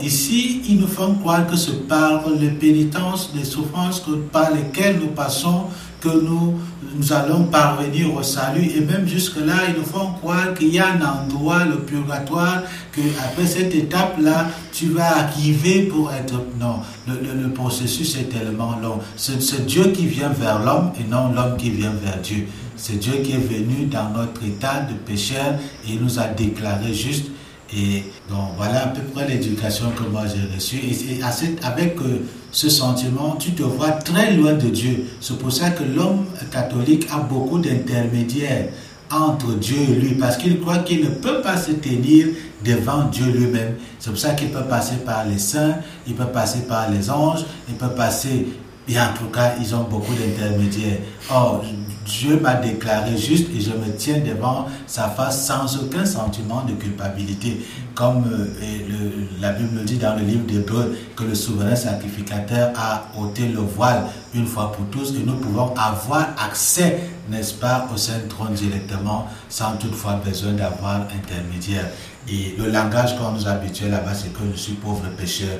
Ici, 0.02 0.62
ils 0.68 0.78
nous 0.78 0.86
font 0.86 1.14
croire 1.14 1.46
que 1.46 1.56
ce 1.56 1.70
par 1.70 2.22
les 2.30 2.50
pénitences, 2.50 3.32
les 3.34 3.44
souffrances 3.44 4.02
par 4.32 4.52
lesquelles 4.52 4.98
nous 5.00 5.08
passons, 5.08 5.64
que 6.00 6.08
nous, 6.08 6.54
nous 6.96 7.12
allons 7.12 7.44
parvenir 7.44 8.14
au 8.14 8.22
salut. 8.22 8.70
Et 8.76 8.80
même 8.80 9.06
jusque-là, 9.06 9.54
ils 9.68 9.78
nous 9.78 9.84
font 9.84 10.12
croire 10.20 10.54
qu'il 10.54 10.72
y 10.72 10.78
a 10.78 10.86
un 10.92 11.00
endroit, 11.02 11.64
le 11.64 11.80
purgatoire, 11.80 12.62
que 12.92 13.00
après 13.18 13.46
cette 13.46 13.74
étape-là, 13.74 14.46
tu 14.72 14.86
vas 14.90 15.18
arriver 15.18 15.82
pour 15.82 16.12
être... 16.12 16.34
Non, 16.58 16.76
le, 17.06 17.42
le 17.42 17.50
processus 17.50 18.16
est 18.16 18.30
tellement 18.30 18.76
long. 18.80 19.00
C'est 19.16 19.66
Dieu 19.66 19.88
qui 19.88 20.06
vient 20.06 20.30
vers 20.30 20.60
l'homme 20.64 20.92
et 20.98 21.04
non 21.10 21.32
l'homme 21.34 21.56
qui 21.58 21.70
vient 21.70 21.92
vers 22.02 22.18
Dieu. 22.22 22.46
C'est 22.76 22.98
Dieu 23.00 23.14
qui 23.24 23.32
est 23.32 23.36
venu 23.36 23.86
dans 23.86 24.10
notre 24.10 24.44
état 24.44 24.80
de 24.88 24.94
pécheur 24.94 25.58
et 25.88 25.96
nous 25.96 26.20
a 26.20 26.28
déclaré 26.28 26.94
juste 26.94 27.26
et 27.74 28.04
donc 28.30 28.52
voilà 28.56 28.84
à 28.84 28.86
peu 28.88 29.02
près 29.02 29.28
l'éducation 29.28 29.90
que 29.90 30.04
moi 30.04 30.22
j'ai 30.26 30.54
reçue. 30.54 30.76
Et, 30.78 31.22
avec 31.62 32.00
euh, 32.00 32.24
ce 32.50 32.68
sentiment, 32.68 33.36
tu 33.36 33.52
te 33.52 33.62
vois 33.62 33.90
très 33.90 34.32
loin 34.34 34.54
de 34.54 34.68
Dieu. 34.68 35.04
C'est 35.20 35.38
pour 35.38 35.52
ça 35.52 35.70
que 35.70 35.82
l'homme 35.82 36.24
catholique 36.50 37.06
a 37.12 37.18
beaucoup 37.18 37.58
d'intermédiaires 37.58 38.68
entre 39.10 39.54
Dieu 39.54 39.78
et 39.80 39.94
lui, 39.94 40.14
parce 40.14 40.36
qu'il 40.36 40.60
croit 40.60 40.78
qu'il 40.78 41.02
ne 41.02 41.10
peut 41.10 41.40
pas 41.40 41.56
se 41.56 41.72
tenir 41.72 42.26
devant 42.64 43.04
Dieu 43.04 43.26
lui-même. 43.26 43.74
C'est 43.98 44.10
pour 44.10 44.18
ça 44.18 44.30
qu'il 44.30 44.50
peut 44.50 44.64
passer 44.68 44.96
par 45.04 45.24
les 45.26 45.38
saints, 45.38 45.76
il 46.06 46.14
peut 46.14 46.26
passer 46.26 46.60
par 46.60 46.90
les 46.90 47.10
anges, 47.10 47.44
il 47.68 47.74
peut 47.74 47.88
passer 47.88 48.46
Et 48.88 48.98
en 48.98 49.12
tout 49.12 49.26
cas, 49.26 49.54
ils 49.60 49.74
ont 49.74 49.84
beaucoup 49.84 50.14
d'intermédiaires. 50.14 50.98
Or, 51.30 51.62
Dieu 52.06 52.40
m'a 52.40 52.54
déclaré 52.54 53.18
juste 53.18 53.48
et 53.54 53.60
je 53.60 53.70
me 53.70 53.94
tiens 53.96 54.20
devant 54.20 54.66
sa 54.86 55.08
face 55.10 55.46
sans 55.46 55.76
aucun 55.76 56.06
sentiment 56.06 56.62
de 56.64 56.72
culpabilité. 56.72 57.66
Comme 57.94 58.24
euh, 58.32 59.26
la 59.40 59.52
Bible 59.52 59.84
dit 59.84 59.98
dans 59.98 60.16
le 60.16 60.22
livre 60.22 60.46
d'Hébreu 60.46 60.96
que 61.14 61.24
le 61.24 61.34
souverain 61.34 61.76
sacrificateur 61.76 62.72
a 62.76 63.08
ôté 63.18 63.48
le 63.48 63.60
voile 63.60 64.04
une 64.34 64.46
fois 64.46 64.72
pour 64.72 64.86
tous 64.86 65.14
et 65.16 65.22
nous 65.24 65.36
pouvons 65.36 65.74
avoir 65.76 66.28
accès, 66.42 66.98
n'est-ce 67.28 67.54
pas, 67.54 67.86
au 67.92 67.96
Saint 67.98 68.20
Trône 68.30 68.54
directement 68.54 69.26
sans 69.50 69.76
toutefois 69.76 70.14
besoin 70.24 70.52
d'avoir 70.52 71.02
intermédiaire. 71.14 71.90
Et 72.30 72.54
le 72.58 72.70
langage 72.70 73.18
qu'on 73.18 73.32
nous 73.32 73.46
habitué 73.46 73.90
là-bas, 73.90 74.14
c'est 74.14 74.32
que 74.32 74.40
je 74.50 74.58
suis 74.58 74.74
pauvre 74.74 75.04
pécheur. 75.16 75.58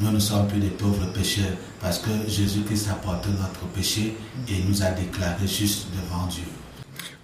Nous 0.00 0.10
ne 0.10 0.18
sommes 0.18 0.48
plus 0.48 0.58
des 0.58 0.68
pauvres 0.68 1.06
pécheurs 1.12 1.56
parce 1.80 1.98
que 1.98 2.10
Jésus-Christ 2.28 2.88
a 2.90 2.94
porté 2.94 3.28
notre 3.30 3.64
péché 3.74 4.14
et 4.48 4.68
nous 4.68 4.82
a 4.82 4.90
déclaré 4.90 5.46
juste 5.46 5.86
devant 5.92 6.26
Dieu. 6.26 6.42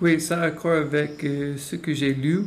Oui, 0.01 0.21
ça 0.21 0.41
accord 0.43 0.73
avec 0.73 1.25
euh, 1.25 1.57
ce 1.59 1.77
que 1.77 1.93
j'ai 1.93 2.15
lu. 2.15 2.45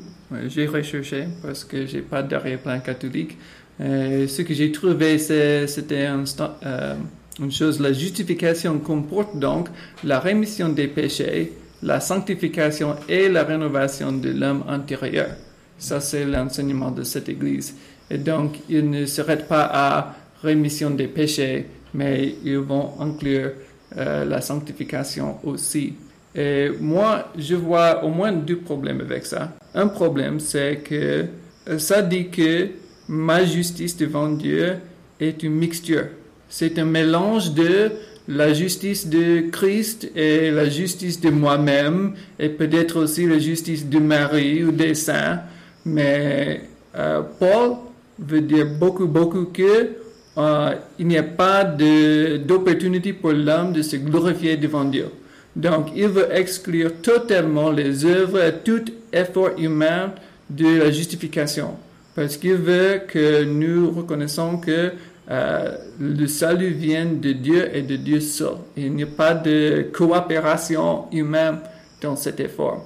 J'ai 0.48 0.66
recherché 0.66 1.28
parce 1.42 1.64
que 1.64 1.86
j'ai 1.86 2.02
pas 2.02 2.24
d'arrière-plan 2.24 2.80
catholique. 2.80 3.38
Euh, 3.82 4.28
ce 4.28 4.42
que 4.42 4.54
j'ai 4.54 4.72
trouvé, 4.72 5.18
c'était 5.20 6.08
euh, 6.08 6.96
une 7.40 7.52
chose, 7.52 7.80
la 7.80 7.92
justification 7.92 8.80
comporte 8.80 9.38
donc 9.38 9.68
la 10.04 10.20
rémission 10.20 10.70
des 10.70 10.88
péchés, 10.88 11.52
la 11.82 12.00
sanctification 12.00 12.96
et 13.10 13.30
la 13.30 13.44
rénovation 13.44 14.12
de 14.12 14.30
l'homme 14.30 14.64
intérieur. 14.68 15.30
Ça, 15.78 16.00
c'est 16.00 16.26
l'enseignement 16.26 16.92
de 16.92 17.04
cette 17.04 17.28
Église. 17.30 17.76
Et 18.10 18.18
donc, 18.18 18.60
ils 18.70 18.90
ne 18.90 19.06
s'arrêtent 19.06 19.48
pas 19.48 19.70
à 19.72 20.16
rémission 20.42 20.90
des 20.90 21.08
péchés, 21.08 21.66
mais 21.94 22.36
ils 22.44 22.58
vont 22.58 22.92
inclure 23.00 23.52
euh, 23.98 24.26
la 24.26 24.42
sanctification 24.42 25.38
aussi. 25.44 25.94
Et 26.36 26.70
moi, 26.80 27.32
je 27.38 27.56
vois 27.56 28.04
au 28.04 28.10
moins 28.10 28.32
deux 28.32 28.58
problèmes 28.58 29.02
avec 29.02 29.26
ça. 29.26 29.54
Un 29.76 29.88
problème, 29.88 30.40
c'est 30.40 30.78
que 30.78 31.26
euh, 31.70 31.78
ça 31.78 32.02
dit 32.02 32.30
que 32.30 32.70
ma 33.08 33.46
justice 33.46 33.96
devant 33.96 34.30
Dieu 34.30 34.76
est 35.20 35.44
une 35.44 35.54
mixture. 35.54 36.06
C'est 36.50 36.78
un 36.80 36.86
mélange 36.86 37.54
de 37.54 37.92
la 38.28 38.54
justice 38.54 39.08
de 39.08 39.50
Christ 39.52 40.10
et 40.16 40.50
la 40.50 40.70
justice 40.70 41.20
de 41.20 41.30
moi-même 41.30 42.14
et 42.40 42.50
peut-être 42.50 43.02
aussi 43.02 43.28
la 43.28 43.40
justice 43.40 43.88
de 43.88 44.00
Marie 44.00 44.64
ou 44.64 44.72
des 44.72 44.96
saints. 44.96 45.42
Mais 45.86 46.62
euh, 46.96 47.22
Paul 47.40 47.78
veut 48.20 48.42
dire 48.42 48.66
beaucoup, 48.80 49.08
beaucoup 49.08 49.46
que 49.46 49.90
euh, 50.38 50.76
il 50.98 51.08
n'y 51.08 51.18
a 51.18 51.24
pas 51.24 51.64
d'opportunité 51.64 53.14
pour 53.14 53.32
l'homme 53.32 53.72
de 53.74 53.82
se 53.82 53.96
glorifier 53.98 54.58
devant 54.58 54.84
Dieu. 54.84 55.08
Donc, 55.56 55.90
il 55.96 56.08
veut 56.08 56.28
exclure 56.32 56.92
totalement 57.02 57.70
les 57.72 58.06
œuvres 58.06 58.44
et 58.44 58.54
tout 58.64 58.84
effort 59.12 59.52
humain 59.58 60.14
de 60.50 60.80
la 60.80 60.92
justification. 60.92 61.76
Parce 62.16 62.38
qu'il 62.38 62.56
veut 62.56 63.02
que 63.08 63.44
nous 63.44 63.92
reconnaissons 63.92 64.58
que 64.58 64.92
euh, 65.30 65.78
le 66.00 66.28
salut 66.28 66.72
vient 66.72 67.06
de 67.06 67.32
Dieu 67.32 67.70
et 67.76 67.82
de 67.84 67.96
Dieu 67.96 68.20
seul. 68.20 68.56
Il 68.76 68.94
n'y 68.94 69.04
a 69.04 69.08
pas 69.08 69.34
de 69.36 69.88
coopération 69.94 71.06
humaine 71.12 71.60
dans 72.02 72.16
cet 72.16 72.40
effort. 72.40 72.86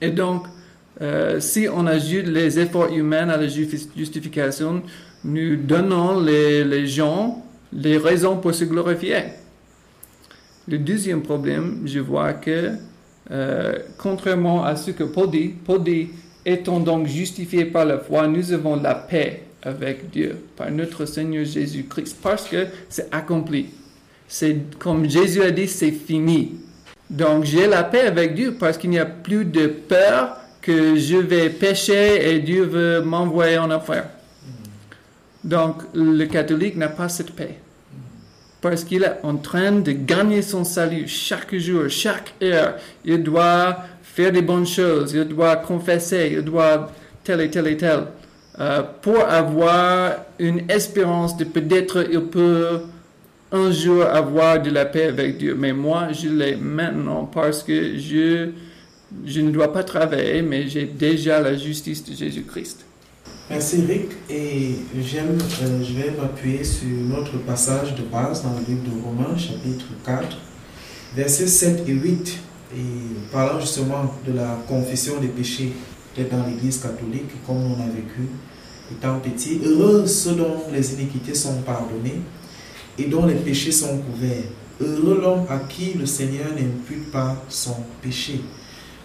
Et 0.00 0.10
donc, 0.10 0.46
euh, 1.00 1.40
si 1.40 1.68
on 1.72 1.86
ajoute 1.86 2.26
les 2.26 2.58
efforts 2.58 2.92
humains 2.92 3.28
à 3.28 3.36
la 3.36 3.48
justification, 3.48 4.82
nous 5.24 5.56
donnons 5.56 6.20
les, 6.20 6.86
gens 6.86 7.44
les 7.72 7.96
raisons 7.96 8.36
pour 8.36 8.54
se 8.54 8.64
glorifier. 8.64 9.22
Le 10.68 10.78
deuxième 10.78 11.22
problème, 11.22 11.82
je 11.86 11.98
vois 11.98 12.34
que, 12.34 12.72
euh, 13.30 13.78
contrairement 13.98 14.64
à 14.64 14.76
ce 14.76 14.90
que 14.90 15.04
Paul 15.04 15.30
dit, 15.30 15.54
Paul 15.64 15.82
dit, 15.82 16.10
étant 16.44 16.80
donc 16.80 17.06
justifiés 17.06 17.64
par 17.64 17.84
la 17.84 17.98
foi, 17.98 18.26
nous 18.26 18.52
avons 18.52 18.76
la 18.76 18.94
paix 18.94 19.44
avec 19.62 20.10
Dieu 20.10 20.36
par 20.56 20.70
notre 20.70 21.06
Seigneur 21.06 21.44
Jésus-Christ, 21.44 22.18
parce 22.22 22.48
que 22.48 22.66
c'est 22.88 23.12
accompli. 23.12 23.66
C'est 24.28 24.78
comme 24.78 25.08
Jésus 25.08 25.42
a 25.42 25.50
dit, 25.50 25.68
c'est 25.68 25.92
fini. 25.92 26.56
Donc 27.10 27.44
j'ai 27.44 27.66
la 27.66 27.84
paix 27.84 28.02
avec 28.02 28.34
Dieu 28.34 28.56
parce 28.58 28.78
qu'il 28.78 28.90
n'y 28.90 28.98
a 28.98 29.04
plus 29.06 29.44
de 29.44 29.66
peur 29.66 30.36
que 30.62 30.96
je 30.96 31.16
vais 31.16 31.50
pécher 31.50 32.30
et 32.30 32.38
Dieu 32.38 32.64
veut 32.64 33.02
m'envoyer 33.02 33.58
en 33.58 33.70
enfer. 33.70 34.06
Donc, 35.44 35.82
le 35.92 36.24
catholique 36.26 36.76
n'a 36.76 36.88
pas 36.88 37.08
cette 37.08 37.32
paix. 37.32 37.58
Parce 38.60 38.84
qu'il 38.84 39.02
est 39.02 39.18
en 39.24 39.36
train 39.36 39.72
de 39.72 39.90
gagner 39.90 40.40
son 40.40 40.62
salut 40.62 41.08
chaque 41.08 41.54
jour, 41.56 41.88
chaque 41.88 42.34
heure. 42.40 42.76
Il 43.04 43.24
doit 43.24 43.76
faire 44.02 44.30
des 44.30 44.42
bonnes 44.42 44.66
choses, 44.66 45.12
il 45.14 45.24
doit 45.24 45.56
confesser, 45.56 46.30
il 46.36 46.42
doit 46.42 46.92
tel 47.24 47.40
et 47.40 47.50
tel 47.50 47.66
et 47.66 47.76
tel. 47.76 48.04
Euh, 48.60 48.82
pour 49.00 49.18
avoir 49.18 50.12
une 50.38 50.70
espérance 50.70 51.36
de 51.36 51.44
peut-être 51.44 52.06
il 52.12 52.20
peut 52.20 52.82
un 53.50 53.70
jour 53.70 54.04
avoir 54.04 54.60
de 54.62 54.70
la 54.70 54.84
paix 54.84 55.06
avec 55.06 55.38
Dieu. 55.38 55.56
Mais 55.58 55.72
moi, 55.72 56.08
je 56.12 56.28
l'ai 56.28 56.56
maintenant 56.56 57.24
parce 57.24 57.62
que 57.62 57.98
je, 57.98 58.50
je 59.24 59.40
ne 59.40 59.50
dois 59.50 59.72
pas 59.72 59.84
travailler, 59.84 60.42
mais 60.42 60.68
j'ai 60.68 60.84
déjà 60.84 61.40
la 61.40 61.56
justice 61.56 62.04
de 62.04 62.14
Jésus-Christ. 62.14 62.84
Merci 63.50 63.82
Rick. 63.86 64.10
Et 64.30 64.76
j'aime, 65.00 65.38
euh, 65.62 65.82
je 65.84 65.92
vais 65.94 66.10
m'appuyer 66.12 66.64
sur 66.64 66.88
notre 66.88 67.38
passage 67.38 67.94
de 67.94 68.02
base 68.02 68.42
dans 68.42 68.54
le 68.54 68.64
livre 68.66 68.84
de 68.84 69.02
Romains, 69.02 69.36
chapitre 69.36 69.86
4, 70.06 70.38
versets 71.14 71.46
7 71.46 71.88
et 71.88 71.92
8, 71.92 72.38
et 72.74 72.80
parlant 73.30 73.60
justement 73.60 74.14
de 74.26 74.32
la 74.32 74.58
confession 74.66 75.20
des 75.20 75.28
péchés 75.28 75.72
dans 76.30 76.46
l'Église 76.46 76.78
catholique, 76.78 77.30
comme 77.46 77.58
on 77.58 77.74
a 77.74 77.86
vécu 77.86 78.28
étant 78.90 79.18
petit. 79.20 79.60
Heureux 79.64 80.06
ceux 80.06 80.34
dont 80.34 80.64
les 80.72 80.94
iniquités 80.94 81.34
sont 81.34 81.62
pardonnées 81.62 82.20
et 82.98 83.04
dont 83.04 83.26
les 83.26 83.34
péchés 83.34 83.72
sont 83.72 83.98
couverts. 83.98 84.44
Heureux 84.80 85.20
l'homme 85.22 85.44
à 85.48 85.58
qui 85.58 85.94
le 85.94 86.06
Seigneur 86.06 86.46
n'impute 86.54 87.10
pas 87.10 87.36
son 87.48 87.76
péché. 88.02 88.40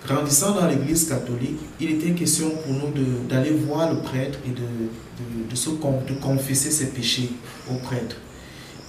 Grandissant 0.05 0.55
dans 0.55 0.67
l'Église 0.67 1.09
catholique, 1.09 1.57
il 1.79 1.91
était 1.91 2.11
question 2.11 2.49
pour 2.49 2.73
nous 2.73 3.27
d'aller 3.27 3.51
voir 3.51 3.93
le 3.93 3.99
prêtre 3.99 4.39
et 4.45 4.51
de, 4.51 5.49
de, 5.49 5.55
se, 5.55 5.69
confesser 5.69 6.71
ses 6.71 6.87
péchés 6.87 7.29
au 7.69 7.75
prêtre. 7.75 8.15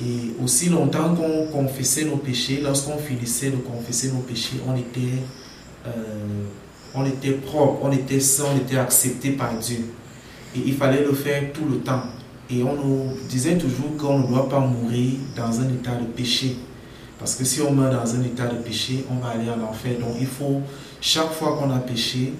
Et 0.00 0.32
aussi 0.42 0.68
longtemps 0.68 1.14
qu'on 1.14 1.46
confessait 1.50 2.04
nos 2.04 2.18
péchés, 2.18 2.60
lorsqu'on 2.62 2.98
finissait 2.98 3.50
de 3.50 3.56
confesser 3.56 4.12
nos 4.12 4.20
péchés, 4.20 4.58
on 4.66 4.76
était, 4.76 5.18
euh, 5.86 5.90
on 6.94 7.04
était 7.04 7.32
propre, 7.32 7.80
on 7.82 7.90
était 7.90 8.20
saint, 8.20 8.44
on 8.54 8.58
était 8.58 8.78
accepté 8.78 9.30
par 9.30 9.58
Dieu. 9.58 9.86
Et 10.54 10.60
il 10.66 10.74
fallait 10.74 11.02
le 11.02 11.12
faire 11.14 11.52
tout 11.52 11.64
le 11.68 11.78
temps. 11.78 12.02
Et 12.50 12.62
on 12.62 12.74
nous 12.74 13.12
disait 13.28 13.58
toujours 13.58 13.96
qu'on 13.98 14.20
ne 14.20 14.26
doit 14.28 14.48
pas 14.48 14.60
mourir 14.60 15.14
dans 15.36 15.60
un 15.60 15.68
état 15.68 15.96
de 15.96 16.06
péché. 16.06 16.56
Parce 17.18 17.34
que 17.34 17.44
si 17.44 17.60
on 17.60 17.72
meurt 17.72 17.92
dans 17.92 18.14
un 18.14 18.22
état 18.22 18.46
de 18.46 18.58
péché, 18.58 19.04
on 19.10 19.16
va 19.16 19.30
aller 19.30 19.50
en 19.50 19.60
enfer. 19.68 19.98
Donc 19.98 20.16
il 20.20 20.26
faut 20.26 20.62
chaque 21.00 21.32
fois 21.32 21.56
qu'on 21.56 21.70
a 21.70 21.78
péché, 21.78 22.32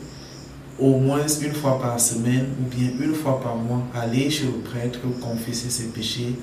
au 0.78 0.98
moins 0.98 1.26
une 1.26 1.52
fois 1.52 1.78
par 1.80 1.98
semaine 1.98 2.46
ou 2.60 2.74
bien 2.74 2.90
une 3.00 3.14
fois 3.14 3.40
par 3.40 3.56
mois, 3.56 3.82
aller 3.94 4.30
chez 4.30 4.44
le 4.44 4.58
prêtre 4.58 5.00
confesser 5.20 5.70
ses 5.70 5.88
péchés 5.88 6.34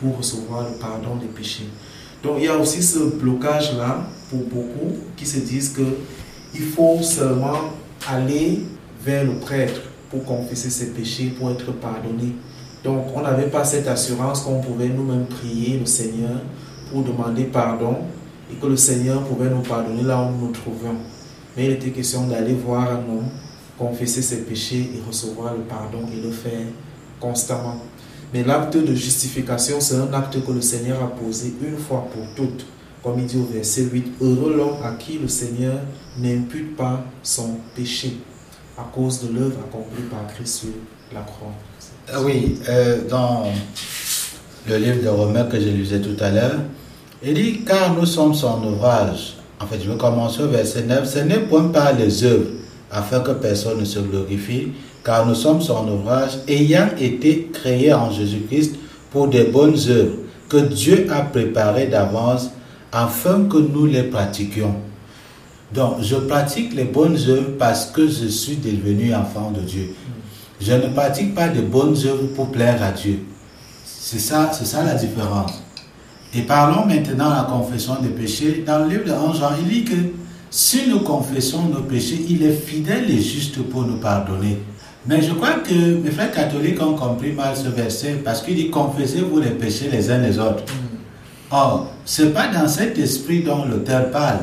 pour 0.00 0.16
recevoir 0.18 0.68
le 0.68 0.76
pardon 0.78 1.16
des 1.16 1.26
péchés. 1.26 1.68
Donc 2.22 2.36
il 2.38 2.44
y 2.44 2.48
a 2.48 2.56
aussi 2.56 2.82
ce 2.82 2.98
blocage-là 2.98 4.06
pour 4.30 4.40
beaucoup 4.40 4.96
qui 5.16 5.26
se 5.26 5.40
disent 5.40 5.70
que 5.70 5.82
il 6.54 6.62
faut 6.62 6.98
seulement 7.02 7.58
aller 8.08 8.60
vers 9.04 9.24
le 9.24 9.34
prêtre 9.34 9.80
pour 10.10 10.24
confesser 10.24 10.70
ses 10.70 10.90
péchés, 10.92 11.32
pour 11.38 11.50
être 11.50 11.72
pardonné. 11.72 12.34
Donc 12.84 13.06
on 13.14 13.22
n'avait 13.22 13.48
pas 13.48 13.64
cette 13.64 13.88
assurance 13.88 14.40
qu'on 14.40 14.60
pouvait 14.60 14.88
nous-mêmes 14.88 15.26
prier 15.26 15.78
le 15.78 15.86
Seigneur 15.86 16.40
pour 16.90 17.02
demander 17.02 17.44
pardon 17.44 17.96
et 18.50 18.56
que 18.56 18.66
le 18.66 18.76
Seigneur 18.76 19.22
pouvait 19.22 19.48
nous 19.48 19.62
pardonner 19.62 20.02
là 20.02 20.20
où 20.20 20.30
nous 20.30 20.46
nous 20.48 20.52
trouvions. 20.52 20.96
Mais 21.56 21.66
il 21.66 21.72
était 21.72 21.90
question 21.90 22.26
d'aller 22.26 22.54
voir 22.54 22.90
un 22.90 22.98
homme, 22.98 23.28
confesser 23.78 24.22
ses 24.22 24.42
péchés 24.42 24.90
et 24.94 25.06
recevoir 25.06 25.54
le 25.54 25.62
pardon 25.62 26.00
et 26.12 26.20
le 26.20 26.30
faire 26.30 26.66
constamment. 27.20 27.80
Mais 28.32 28.42
l'acte 28.42 28.76
de 28.76 28.94
justification, 28.94 29.80
c'est 29.80 29.96
un 29.96 30.12
acte 30.14 30.44
que 30.44 30.52
le 30.52 30.62
Seigneur 30.62 31.02
a 31.02 31.08
posé 31.08 31.52
une 31.62 31.76
fois 31.76 32.06
pour 32.12 32.24
toutes. 32.34 32.64
Comme 33.02 33.18
il 33.18 33.26
dit 33.26 33.36
au 33.36 33.44
verset 33.52 33.82
8, 33.82 34.12
Heureux 34.20 34.54
l'homme 34.56 34.82
à 34.82 34.92
qui 34.92 35.18
le 35.18 35.28
Seigneur 35.28 35.74
n'impute 36.18 36.76
pas 36.76 37.04
son 37.22 37.56
péché 37.74 38.16
à 38.78 38.84
cause 38.94 39.22
de 39.22 39.34
l'œuvre 39.34 39.58
accomplie 39.60 40.04
par 40.04 40.26
Christ 40.34 40.60
sur 40.60 40.68
la 41.12 41.20
croix. 41.20 41.52
Ah 42.12 42.22
oui, 42.22 42.58
euh, 42.68 43.06
dans 43.08 43.44
le 44.68 44.76
livre 44.76 45.02
de 45.02 45.08
Romains 45.08 45.44
que 45.44 45.60
je 45.60 45.68
lisais 45.68 46.00
tout 46.00 46.16
à 46.20 46.30
l'heure, 46.30 46.60
il 47.22 47.34
dit 47.34 47.60
Car 47.66 47.94
nous 47.94 48.06
sommes 48.06 48.34
son 48.34 48.64
ouvrage, 48.64 49.36
en 49.62 49.66
fait, 49.66 49.80
je 49.82 49.90
vais 49.90 49.96
commencer 49.96 50.42
au 50.42 50.48
verset 50.48 50.82
9. 50.82 51.08
Ce 51.08 51.20
n'est 51.20 51.38
point 51.38 51.68
par 51.68 51.92
les 51.92 52.24
œuvres, 52.24 52.50
afin 52.90 53.20
que 53.20 53.30
personne 53.30 53.78
ne 53.78 53.84
se 53.84 54.00
glorifie, 54.00 54.68
car 55.04 55.24
nous 55.26 55.34
sommes 55.34 55.60
son 55.60 55.86
ouvrage, 55.88 56.32
ayant 56.48 56.88
été 56.98 57.48
créés 57.52 57.92
en 57.92 58.10
Jésus-Christ 58.10 58.76
pour 59.10 59.28
des 59.28 59.44
bonnes 59.44 59.78
œuvres, 59.88 60.16
que 60.48 60.56
Dieu 60.56 61.06
a 61.10 61.22
préparées 61.22 61.86
d'avance 61.86 62.50
afin 62.90 63.44
que 63.44 63.56
nous 63.56 63.86
les 63.86 64.02
pratiquions. 64.02 64.74
Donc, 65.72 66.02
je 66.02 66.16
pratique 66.16 66.74
les 66.74 66.84
bonnes 66.84 67.16
œuvres 67.28 67.52
parce 67.58 67.86
que 67.86 68.06
je 68.06 68.26
suis 68.26 68.56
devenu 68.56 69.14
enfant 69.14 69.50
de 69.52 69.60
Dieu. 69.60 69.94
Je 70.60 70.72
ne 70.72 70.88
pratique 70.88 71.34
pas 71.34 71.48
de 71.48 71.62
bonnes 71.62 71.96
œuvres 72.04 72.26
pour 72.34 72.50
plaire 72.50 72.82
à 72.82 72.90
Dieu. 72.90 73.20
C'est 73.84 74.18
ça, 74.18 74.50
c'est 74.52 74.66
ça 74.66 74.84
la 74.84 74.94
différence. 74.94 75.62
Et 76.34 76.42
parlons 76.42 76.86
maintenant 76.86 77.30
de 77.30 77.36
la 77.36 77.46
confession 77.48 77.96
des 78.00 78.08
péchés. 78.08 78.64
Dans 78.66 78.78
le 78.78 78.88
livre 78.88 79.04
de 79.04 79.12
11 79.12 79.38
Jean, 79.38 79.50
il 79.60 79.68
dit 79.68 79.84
que 79.84 79.96
si 80.50 80.88
nous 80.88 81.00
confessons 81.00 81.64
nos 81.64 81.82
péchés, 81.82 82.24
il 82.28 82.42
est 82.42 82.52
fidèle 82.52 83.10
et 83.10 83.20
juste 83.20 83.62
pour 83.62 83.82
nous 83.82 83.98
pardonner. 83.98 84.58
Mais 85.06 85.20
je 85.20 85.32
crois 85.32 85.54
que 85.54 85.74
mes 85.74 86.10
frères 86.10 86.32
catholiques 86.32 86.80
ont 86.80 86.94
compris 86.94 87.32
mal 87.32 87.56
ce 87.56 87.68
verset 87.68 88.20
parce 88.24 88.40
qu'il 88.40 88.54
dit 88.54 88.70
confessez-vous 88.70 89.40
les 89.40 89.50
péchés 89.50 89.88
les 89.90 90.10
uns 90.10 90.18
les 90.18 90.38
autres. 90.38 90.64
Or, 91.50 91.88
ce 92.04 92.22
n'est 92.22 92.30
pas 92.30 92.48
dans 92.48 92.68
cet 92.68 92.98
esprit 92.98 93.42
dont 93.42 93.64
l'auteur 93.64 94.10
parle. 94.10 94.38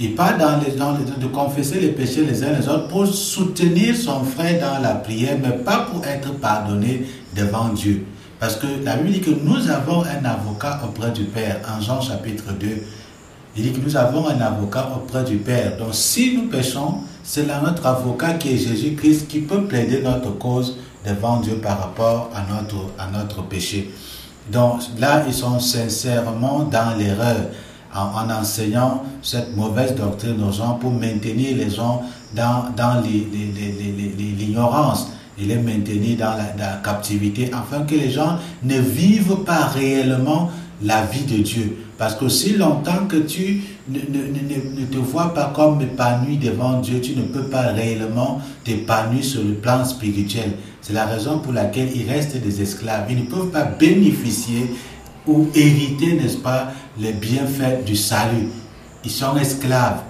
Il 0.00 0.16
parle 0.16 0.38
dans 0.38 0.58
les, 0.58 0.72
dans 0.72 0.94
de 0.94 1.26
confesser 1.26 1.78
les 1.78 1.88
péchés 1.88 2.24
les 2.24 2.42
uns 2.42 2.58
les 2.58 2.68
autres 2.68 2.88
pour 2.88 3.06
soutenir 3.06 3.94
son 3.94 4.24
frère 4.24 4.60
dans 4.60 4.82
la 4.82 4.94
prière, 4.94 5.36
mais 5.40 5.52
pas 5.52 5.86
pour 5.92 6.04
être 6.04 6.32
pardonné 6.40 7.04
devant 7.36 7.68
Dieu. 7.68 8.04
Parce 8.40 8.56
que 8.56 8.66
la 8.82 8.96
Bible 8.96 9.12
dit 9.12 9.20
que 9.20 9.30
nous 9.30 9.70
avons 9.70 10.02
un 10.02 10.24
avocat 10.24 10.80
auprès 10.84 11.12
du 11.12 11.24
Père, 11.24 11.60
en 11.68 11.80
Jean 11.80 12.00
chapitre 12.00 12.52
2. 12.58 12.66
Il 13.56 13.62
dit 13.62 13.72
que 13.72 13.80
nous 13.80 13.96
avons 13.96 14.28
un 14.28 14.40
avocat 14.40 14.88
auprès 14.96 15.24
du 15.24 15.36
Père. 15.36 15.76
Donc 15.76 15.90
si 15.92 16.36
nous 16.36 16.48
péchons, 16.48 17.00
c'est 17.22 17.46
notre 17.46 17.86
avocat 17.86 18.34
qui 18.34 18.54
est 18.54 18.58
Jésus-Christ 18.58 19.28
qui 19.28 19.40
peut 19.40 19.64
plaider 19.64 20.02
notre 20.02 20.36
cause 20.36 20.76
devant 21.06 21.38
Dieu 21.38 21.56
par 21.56 21.78
rapport 21.78 22.30
à 22.34 22.40
notre, 22.52 22.90
à 22.98 23.08
notre 23.10 23.42
péché. 23.42 23.90
Donc 24.50 24.80
là, 24.98 25.24
ils 25.26 25.34
sont 25.34 25.60
sincèrement 25.60 26.64
dans 26.64 26.96
l'erreur 26.98 27.36
en, 27.94 28.28
enseignant 28.30 29.04
cette 29.22 29.56
mauvaise 29.56 29.94
doctrine 29.94 30.42
aux 30.42 30.52
gens 30.52 30.74
pour 30.74 30.90
maintenir 30.90 31.56
les 31.56 31.70
gens 31.70 32.02
dans, 32.34 32.66
dans 32.76 33.00
l'ignorance 33.00 35.08
maintenir 35.38 36.18
dans 36.18 36.36
la, 36.58 36.80
captivité 36.82 37.50
afin 37.52 37.84
que 37.84 37.94
les 37.94 38.10
gens 38.10 38.38
ne 38.62 38.78
vivent 38.78 39.44
pas 39.44 39.66
réellement 39.66 40.50
la 40.82 41.04
vie 41.06 41.24
de 41.24 41.42
Dieu. 41.42 41.76
Parce 41.96 42.14
que 42.14 42.28
si 42.28 42.54
longtemps 42.54 43.06
que 43.08 43.16
tu 43.16 43.62
ne, 43.88 44.00
te 44.00 44.96
vois 44.98 45.32
pas 45.32 45.52
comme 45.54 45.80
épanoui 45.80 46.38
devant 46.38 46.80
Dieu, 46.80 47.00
tu 47.00 47.14
ne 47.14 47.22
peux 47.22 47.44
pas 47.44 47.72
réellement 47.72 48.40
t'épanouir 48.64 49.24
sur 49.24 49.42
le 49.42 49.54
plan 49.54 49.84
spirituel. 49.84 50.52
C'est 50.80 50.92
la 50.92 51.06
raison 51.06 51.38
pour 51.38 51.52
laquelle 51.52 51.88
il 51.94 52.10
reste 52.10 52.36
des 52.36 52.62
esclaves. 52.62 53.06
Ils 53.10 53.20
ne 53.20 53.26
peuvent 53.26 53.50
pas 53.50 53.64
bénéficier 53.64 54.70
ou 55.26 55.48
hériter, 55.54 56.14
n'est-ce 56.14 56.38
pas, 56.38 56.72
les 56.98 57.12
bienfaits 57.12 57.84
du 57.86 57.96
salut. 57.96 58.48
Ils 59.04 59.10
sont 59.10 59.36
esclaves. 59.36 60.02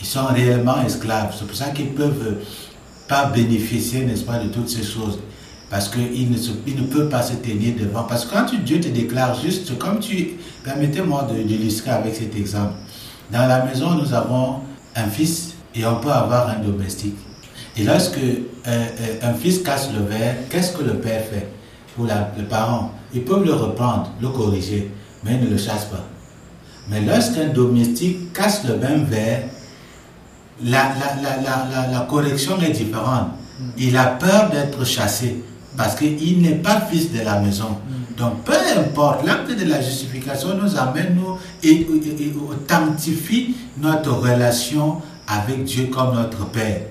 Ils 0.00 0.06
sont 0.06 0.26
réellement 0.26 0.80
esclaves. 0.82 1.34
C'est 1.38 1.46
pour 1.46 1.56
ça 1.56 1.70
qu'ils 1.70 1.90
peuvent 1.90 2.38
pas 3.10 3.26
bénéficier, 3.26 4.04
n'est-ce 4.04 4.22
pas, 4.22 4.38
de 4.38 4.48
toutes 4.48 4.68
ces 4.68 4.84
choses. 4.84 5.18
Parce 5.68 5.88
qu'ils 5.88 6.30
ne, 6.30 6.36
ne 6.80 6.86
peuvent 6.86 7.08
pas 7.08 7.22
se 7.22 7.34
tenir 7.34 7.74
devant. 7.78 8.04
Parce 8.04 8.24
que 8.24 8.32
quand 8.32 8.46
Dieu 8.64 8.80
te 8.80 8.88
déclare 8.88 9.38
juste, 9.38 9.76
comme 9.78 9.98
tu... 9.98 10.36
Permettez-moi 10.62 11.28
d'illustrer 11.44 11.90
avec 11.90 12.14
cet 12.14 12.36
exemple. 12.36 12.74
Dans 13.32 13.46
la 13.46 13.64
maison, 13.64 13.94
nous 13.94 14.12
avons 14.14 14.60
un 14.94 15.08
fils 15.08 15.54
et 15.74 15.84
on 15.84 15.96
peut 15.96 16.10
avoir 16.10 16.50
un 16.50 16.60
domestique. 16.60 17.16
Et 17.76 17.82
lorsque 17.84 18.18
euh, 18.18 18.38
euh, 18.66 18.86
un 19.22 19.34
fils 19.34 19.60
casse 19.60 19.88
le 19.92 20.04
verre, 20.04 20.36
qu'est-ce 20.48 20.76
que 20.76 20.84
le 20.84 20.94
père 20.98 21.24
fait 21.24 21.48
pour 21.96 22.06
la, 22.06 22.30
le 22.38 22.44
parent? 22.44 22.92
Ils 23.14 23.24
peuvent 23.24 23.44
le 23.44 23.54
reprendre, 23.54 24.12
le 24.20 24.28
corriger, 24.28 24.90
mais 25.24 25.34
ils 25.34 25.46
ne 25.46 25.50
le 25.50 25.56
chassent 25.56 25.86
pas. 25.86 26.06
Mais 26.88 27.00
lorsqu'un 27.00 27.48
domestique 27.48 28.32
casse 28.32 28.64
le 28.64 28.76
même 28.76 29.04
verre, 29.04 29.44
la, 30.64 30.92
la, 31.22 31.90
la, 31.90 32.00
correction 32.00 32.60
est 32.60 32.70
différente. 32.70 33.28
Il 33.78 33.96
a 33.96 34.06
peur 34.06 34.50
d'être 34.50 34.84
chassé 34.84 35.42
parce 35.76 35.94
qu'il 35.94 36.42
n'est 36.42 36.56
pas 36.56 36.80
fils 36.80 37.12
de 37.12 37.20
la 37.20 37.40
maison. 37.40 37.78
Donc, 38.16 38.44
peu 38.44 38.52
importe, 38.76 39.24
l'acte 39.24 39.50
de 39.58 39.64
la 39.68 39.80
justification 39.80 40.50
nous 40.60 40.76
amène, 40.76 41.16
nous, 41.16 41.38
et, 41.62 41.80
et, 41.80 42.34
authentifie 42.50 43.54
notre 43.78 44.12
relation 44.12 45.00
avec 45.26 45.64
Dieu 45.64 45.86
comme 45.86 46.14
notre 46.14 46.46
Père. 46.50 46.82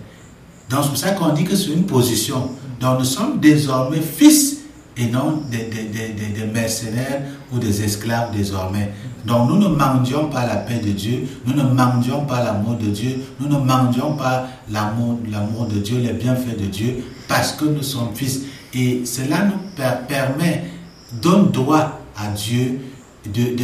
Donc, 0.70 0.82
c'est 0.84 0.90
pour 0.90 0.98
ça 0.98 1.12
qu'on 1.12 1.30
dit 1.34 1.44
que 1.44 1.56
c'est 1.56 1.72
une 1.72 1.86
position. 1.86 2.50
Donc, 2.80 3.00
nous 3.00 3.06
sommes 3.06 3.40
désormais 3.40 4.02
fils 4.02 4.59
et 5.00 5.08
non 5.08 5.42
des, 5.50 5.70
des, 5.70 6.46
mercenaires 6.46 7.22
ou 7.54 7.58
des 7.58 7.84
esclaves 7.84 8.36
désormais. 8.36 8.92
Donc 9.26 9.50
nous 9.50 9.58
ne 9.58 9.68
mendions 9.68 10.30
pas 10.30 10.46
la 10.46 10.58
paix 10.58 10.80
de 10.80 10.92
Dieu, 10.92 11.26
nous 11.46 11.54
ne 11.54 11.64
mendions 11.64 12.26
pas 12.26 12.44
l'amour 12.44 12.76
de 12.76 12.88
Dieu, 12.88 13.16
nous 13.40 13.48
ne 13.48 13.58
mendions 13.58 14.14
pas 14.14 14.48
l'amour, 14.70 15.20
l'amour 15.32 15.68
de 15.68 15.80
Dieu, 15.80 16.00
les 16.00 16.14
bienfaits 16.14 16.60
de 16.60 16.66
Dieu, 16.66 17.04
parce 17.28 17.54
que 17.54 17.66
nous 17.66 17.84
sommes 17.84 18.14
fils. 18.14 18.42
Et 18.74 19.06
cela 19.06 19.46
nous 19.46 19.60
permet, 20.08 20.66
donne 21.22 21.50
droit 21.52 22.00
à 22.18 22.28
Dieu 22.28 22.80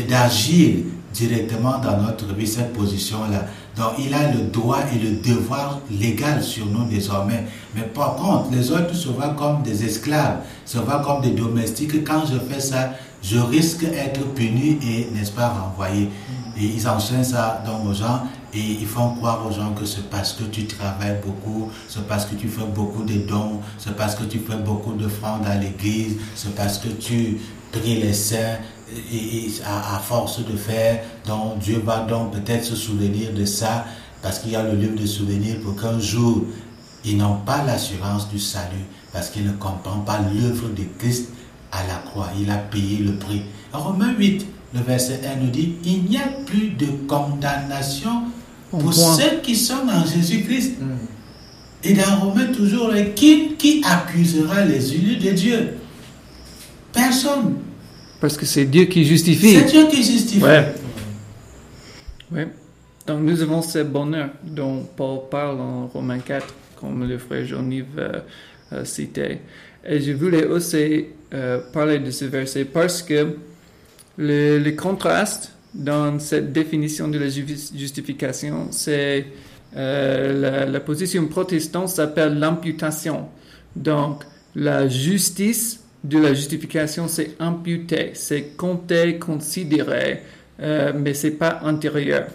d'agir 0.07 0.77
directement 1.13 1.79
dans 1.79 1.97
notre 2.01 2.33
vie, 2.33 2.47
cette 2.47 2.73
position-là. 2.73 3.45
Donc 3.75 3.93
il 3.99 4.13
a 4.13 4.31
le 4.31 4.45
droit 4.45 4.79
et 4.93 4.97
le 4.97 5.17
devoir 5.17 5.79
légal 5.91 6.41
sur 6.41 6.65
nous 6.65 6.85
désormais. 6.85 7.45
Mais 7.75 7.81
par 7.81 8.15
contre, 8.15 8.51
les 8.51 8.71
autres 8.71 8.93
se 8.95 9.09
voient 9.09 9.35
comme 9.37 9.63
des 9.63 9.83
esclaves, 9.83 10.37
se 10.65 10.77
voient 10.77 11.01
comme 11.05 11.21
des 11.21 11.31
domestiques. 11.31 12.03
Quand 12.05 12.23
je 12.25 12.37
fais 12.39 12.61
ça, 12.61 12.91
je 13.21 13.37
risque 13.37 13.81
d'être 13.81 14.21
puni 14.33 14.77
et, 14.81 15.09
n'est-ce 15.13 15.31
pas, 15.31 15.49
renvoyé. 15.49 16.09
Et 16.57 16.63
ils 16.63 16.87
enseignent 16.87 17.23
ça 17.23 17.61
donc 17.65 17.85
aux 17.89 17.93
gens 17.93 18.21
et 18.53 18.59
ils 18.59 18.87
font 18.87 19.15
croire 19.15 19.45
aux 19.45 19.51
gens 19.51 19.73
que 19.73 19.85
c'est 19.85 20.09
parce 20.09 20.31
que 20.33 20.43
tu 20.43 20.65
travailles 20.65 21.17
beaucoup, 21.25 21.69
c'est 21.89 22.07
parce 22.07 22.25
que 22.25 22.35
tu 22.35 22.47
fais 22.47 22.65
beaucoup 22.65 23.03
de 23.03 23.15
dons, 23.27 23.59
c'est 23.77 23.95
parce 23.97 24.15
que 24.15 24.23
tu 24.23 24.39
fais 24.39 24.55
beaucoup 24.55 24.93
de 24.93 25.09
francs 25.09 25.41
à 25.45 25.55
l'église, 25.55 26.15
c'est 26.35 26.55
parce 26.55 26.77
que 26.77 26.87
tu 26.87 27.39
pries 27.73 28.01
les 28.01 28.13
saints, 28.13 28.59
et, 29.13 29.47
à, 29.65 29.99
force 29.99 30.39
de 30.45 30.55
faire, 30.55 31.03
donc 31.25 31.59
Dieu 31.59 31.81
va 31.85 31.99
donc 31.99 32.31
peut-être 32.31 32.63
se 32.65 32.75
souvenir 32.75 33.33
de 33.33 33.45
ça, 33.45 33.85
parce 34.21 34.39
qu'il 34.39 34.51
y 34.51 34.55
a 34.55 34.63
le 34.63 34.75
livre 34.75 34.99
de 34.99 35.05
souvenirs 35.05 35.57
pour 35.61 35.79
qu'un 35.79 35.99
jour, 35.99 36.45
ils 37.03 37.17
n'ont 37.17 37.37
pas 37.45 37.63
l'assurance 37.63 38.29
du 38.29 38.39
salut, 38.39 38.85
parce 39.13 39.29
qu'ils 39.29 39.45
ne 39.45 39.53
comprennent 39.53 40.03
pas 40.05 40.19
l'œuvre 40.19 40.69
de 40.69 40.83
Christ 40.97 41.29
à 41.71 41.85
la 41.87 41.95
croix. 42.09 42.29
Il 42.39 42.49
a 42.49 42.57
payé 42.57 42.97
le 42.97 43.15
prix. 43.15 43.43
En 43.73 43.79
Romains 43.79 44.13
8, 44.17 44.45
le 44.73 44.81
verset 44.81 45.21
1 45.25 45.43
nous 45.43 45.51
dit, 45.51 45.75
il 45.83 46.03
n'y 46.03 46.17
a 46.17 46.27
plus 46.45 46.69
de 46.69 46.87
condamnation 47.07 48.23
pour 48.71 48.93
ceux 48.93 49.39
qui 49.43 49.55
sont 49.55 49.87
en 49.87 50.05
Jésus-Christ. 50.05 50.81
Mm. 50.81 50.85
Et 51.83 51.93
dans 51.93 52.19
Romains 52.19 52.47
toujours, 52.47 52.91
qui, 53.15 53.55
qui 53.57 53.83
accusera 53.85 54.65
les 54.65 54.93
élus 54.93 55.17
de 55.17 55.31
Dieu 55.31 55.77
Personne. 56.95 57.55
Parce 58.25 58.37
que 58.37 58.45
c'est 58.47 58.65
Dieu 58.65 58.85
qui 58.85 59.05
justifie. 59.05 59.53
C'est 59.53 59.65
Dieu 59.65 59.85
qui 59.87 59.97
justifie. 60.03 60.43
Oui. 62.31 62.41
Donc 63.05 63.21
nous 63.21 63.39
avons 63.43 63.61
ce 63.61 63.77
bonheur 63.83 64.29
dont 64.41 64.83
Paul 64.97 65.29
parle 65.29 65.61
en 65.61 65.85
Romains 65.85 66.17
4, 66.17 66.43
comme 66.75 67.07
le 67.07 67.19
frère 67.19 67.45
Jean-Yves 67.45 67.85
euh, 67.99 68.19
euh, 68.73 68.83
citait. 68.83 69.41
Et 69.87 70.01
je 70.01 70.11
voulais 70.13 70.43
aussi 70.43 71.05
euh, 71.35 71.59
parler 71.71 71.99
de 71.99 72.09
ce 72.09 72.25
verset 72.25 72.65
parce 72.65 73.03
que 73.03 73.37
le, 74.17 74.71
contraste 74.71 75.51
dans 75.75 76.17
cette 76.17 76.51
définition 76.51 77.07
de 77.07 77.19
la 77.19 77.29
justification, 77.29 78.69
c'est 78.71 79.27
la, 79.75 80.65
la, 80.65 80.79
position 80.79 81.27
protestante 81.27 81.89
s'appelle 81.89 82.39
l'imputation. 82.39 83.27
Donc 83.75 84.23
la 84.55 84.87
justice 84.87 85.84
de 86.05 86.19
la 86.19 86.33
justification, 86.33 87.07
c'est 87.07 87.35
imputé, 87.39 88.11
c'est 88.13 88.55
compté, 88.55 89.17
considéré, 89.17 90.21
euh, 90.61 90.93
mais 90.95 91.13
c'est 91.13 91.31
pas 91.31 91.61
antérieur. 91.63 92.27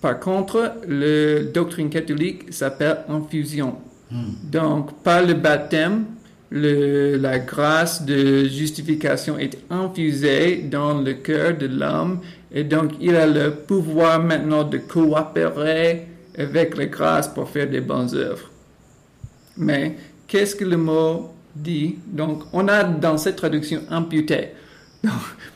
Par 0.00 0.20
contre, 0.20 0.74
la 0.86 1.44
doctrine 1.44 1.90
catholique 1.90 2.52
s'appelle 2.52 2.98
infusion. 3.08 3.76
Hmm. 4.10 4.32
Donc, 4.44 5.02
par 5.02 5.24
le 5.24 5.34
baptême, 5.34 6.04
le, 6.50 7.16
la 7.16 7.38
grâce 7.38 8.04
de 8.04 8.44
justification 8.44 9.38
est 9.38 9.58
infusée 9.70 10.62
dans 10.70 11.00
le 11.00 11.14
cœur 11.14 11.56
de 11.56 11.66
l'homme 11.66 12.20
et 12.50 12.64
donc 12.64 12.92
il 13.00 13.14
a 13.16 13.26
le 13.26 13.50
pouvoir 13.50 14.22
maintenant 14.22 14.64
de 14.64 14.78
coopérer 14.78 16.06
avec 16.38 16.76
la 16.76 16.86
grâce 16.86 17.28
pour 17.28 17.50
faire 17.50 17.68
des 17.68 17.82
bonnes 17.82 18.14
œuvres. 18.14 18.50
Mais 19.58 19.96
qu'est-ce 20.26 20.56
que 20.56 20.64
le 20.64 20.78
mot 20.78 21.34
dit, 21.62 21.96
donc 22.06 22.42
on 22.52 22.68
a 22.68 22.84
dans 22.84 23.18
cette 23.18 23.36
traduction 23.36 23.80
imputé. 23.90 24.48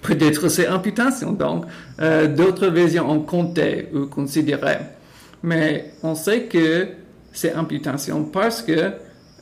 Peut-être 0.02 0.48
c'est 0.48 0.66
imputation, 0.66 1.32
donc 1.32 1.64
euh, 2.00 2.28
d'autres 2.28 2.68
versions 2.68 3.10
ont 3.10 3.20
compté 3.20 3.88
ou 3.94 4.06
considéré. 4.06 4.76
Mais 5.42 5.94
on 6.02 6.14
sait 6.14 6.44
que 6.44 6.88
c'est 7.32 7.54
imputation 7.54 8.24
parce 8.24 8.62
que 8.62 8.92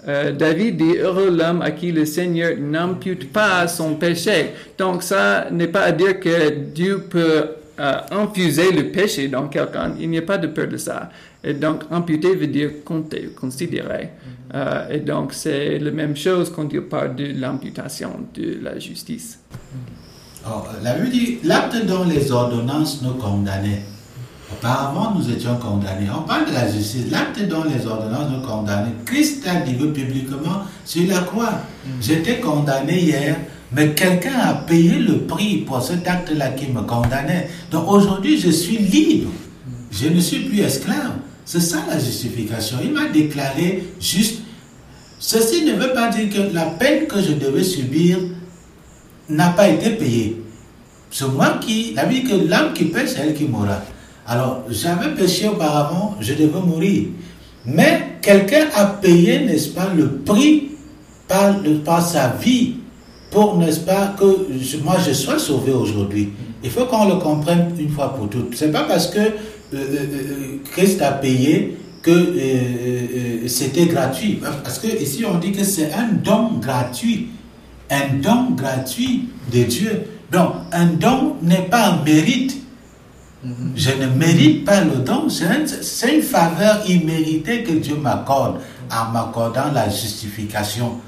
euh, 0.09 0.33
David 0.33 0.79
dit 0.79 0.97
heureux 0.97 1.31
l'homme 1.31 1.61
à 1.61 1.73
qui 1.73 1.93
le 1.93 2.07
Seigneur 2.07 2.57
n'impute 2.59 3.33
pas 3.33 3.69
son 3.69 3.97
péché. 3.97 4.53
Donc 4.79 5.03
ça 5.03 5.49
n'est 5.51 5.69
pas 5.69 5.83
à 5.83 5.93
dire 5.93 6.19
que 6.21 6.51
Dieu 6.51 7.03
peut 7.11 7.45
euh, 7.79 7.93
infuser 8.11 8.73
le 8.73 8.91
péché 8.91 9.29
dans 9.29 9.49
quelqu'un. 9.49 9.95
Il 10.01 10.09
n'y 10.09 10.19
a 10.19 10.23
pas 10.23 10.39
de 10.39 10.47
peur 10.47 10.69
de 10.69 10.79
ça. 10.79 11.11
Et 11.45 11.53
donc 11.53 11.83
imputer 11.91 12.35
veut 12.35 12.47
dire 12.47 12.71
compter, 12.85 13.31
considérer. 13.39 14.11
Euh, 14.55 14.89
et 14.91 15.01
donc 15.01 15.33
c'est 15.33 15.79
la 15.79 15.91
même 15.91 16.17
chose 16.17 16.53
quand 16.55 16.69
il 16.73 16.83
parle 16.83 17.15
de 17.15 17.27
l'imputation 17.27 18.11
de 18.35 18.59
la 18.63 18.79
justice. 18.79 19.39
Oh, 20.47 20.63
la 20.83 20.95
Bible 20.95 21.11
dit 21.11 21.39
l'acte 21.45 21.85
dont 21.87 22.05
les 22.05 22.33
ordonnances 22.33 23.03
nous 23.03 23.15
condamnaient. 23.15 23.83
Auparavant, 24.53 25.15
nous 25.15 25.31
étions 25.31 25.57
condamnés. 25.57 26.09
On 26.13 26.23
parle 26.23 26.47
de 26.49 26.53
la 26.53 26.69
justice. 26.69 27.11
L'acte 27.11 27.47
dont 27.47 27.63
les 27.65 27.87
ordonnances 27.87 28.31
nous 28.33 28.41
condamnaient. 28.41 28.95
Christ 29.05 29.47
a 29.47 29.61
dit 29.61 29.75
publiquement 29.75 30.65
sur 30.85 31.09
la 31.09 31.21
croix. 31.21 31.53
J'étais 32.01 32.41
condamné 32.41 33.01
hier, 33.01 33.37
mais 33.73 33.95
quelqu'un 33.95 34.39
a 34.41 34.55
payé 34.55 34.99
le 34.99 35.19
prix 35.21 35.59
pour 35.59 35.81
cet 35.81 36.09
acte-là 36.09 36.49
qui 36.51 36.67
me 36.69 36.83
condamnait. 36.83 37.49
Donc 37.71 37.89
aujourd'hui, 37.89 38.41
je 38.41 38.51
suis 38.51 38.79
libre. 38.79 39.31
Je 39.93 40.09
ne 40.09 40.19
suis 40.19 40.41
plus 40.41 40.61
esclave. 40.61 41.13
C'est 41.51 41.59
ça 41.59 41.79
la 41.89 41.99
justification. 41.99 42.77
Il 42.81 42.93
m'a 42.93 43.09
déclaré 43.09 43.83
juste. 44.01 44.43
Ceci 45.19 45.65
ne 45.65 45.73
veut 45.73 45.93
pas 45.93 46.09
dire 46.09 46.31
que 46.33 46.55
la 46.55 46.67
peine 46.67 47.09
que 47.09 47.21
je 47.21 47.33
devais 47.33 47.65
subir 47.65 48.19
n'a 49.29 49.49
pas 49.49 49.69
été 49.69 49.91
payée. 49.91 50.41
C'est 51.11 51.27
moi 51.27 51.59
qui. 51.61 51.93
La 51.95 52.05
vie 52.05 52.23
que 52.23 52.49
l'âme 52.49 52.73
qui 52.73 52.85
pêche, 52.85 53.09
c'est 53.17 53.23
elle 53.27 53.35
qui 53.35 53.47
mourra. 53.47 53.83
Alors, 54.29 54.63
j'avais 54.71 55.13
péché 55.17 55.49
auparavant, 55.49 56.15
je 56.21 56.35
devais 56.35 56.61
mourir. 56.61 57.09
Mais 57.67 58.19
quelqu'un 58.23 58.69
a 58.73 58.87
payé, 58.87 59.41
n'est-ce 59.41 59.71
pas, 59.71 59.93
le 59.93 60.19
prix 60.19 60.69
par, 61.27 61.57
par 61.85 62.07
sa 62.07 62.29
vie 62.29 62.75
pour, 63.33 63.57
n'est-ce 63.59 63.81
pas, 63.81 64.15
que 64.17 64.25
moi 64.85 64.99
je 65.05 65.13
sois 65.13 65.41
sauvé 65.41 65.73
aujourd'hui. 65.73 66.29
Il 66.63 66.71
faut 66.71 66.85
qu'on 66.85 67.09
le 67.09 67.17
comprenne 67.17 67.75
une 67.77 67.89
fois 67.91 68.15
pour 68.15 68.29
toutes. 68.29 68.55
C'est 68.55 68.71
pas 68.71 68.85
parce 68.85 69.09
que 69.09 69.19
Christ 70.73 71.03
a 71.03 71.13
payé 71.13 71.79
que 72.03 72.35
c'était 73.47 73.87
gratuit. 73.87 74.41
Parce 74.65 74.79
que 74.79 74.87
ici 74.87 75.25
on 75.25 75.39
dit 75.39 75.53
que 75.53 75.65
c'est 75.65 75.93
un 75.93 76.13
don 76.13 76.59
gratuit. 76.59 77.29
Un 77.91 78.19
don 78.23 78.51
gratuit 78.57 79.29
de 79.53 79.63
Dieu. 79.65 80.03
Donc, 80.31 80.53
un 80.71 80.87
don 80.87 81.37
n'est 81.43 81.69
pas 81.69 81.89
un 81.89 82.05
mérite. 82.05 82.57
Je 83.75 83.91
ne 83.91 84.07
mérite 84.07 84.67
pas 84.67 84.83
le 84.83 84.97
don, 84.97 85.29
c'est 85.31 86.15
une 86.15 86.23
faveur 86.23 86.83
imméritée 86.89 87.65
que 87.65 87.73
Dieu 87.73 87.97
m'accorde 87.97 88.61
en 88.93 89.11
m'accordant 89.13 89.73
la 89.73 89.89
justification, 89.89 90.99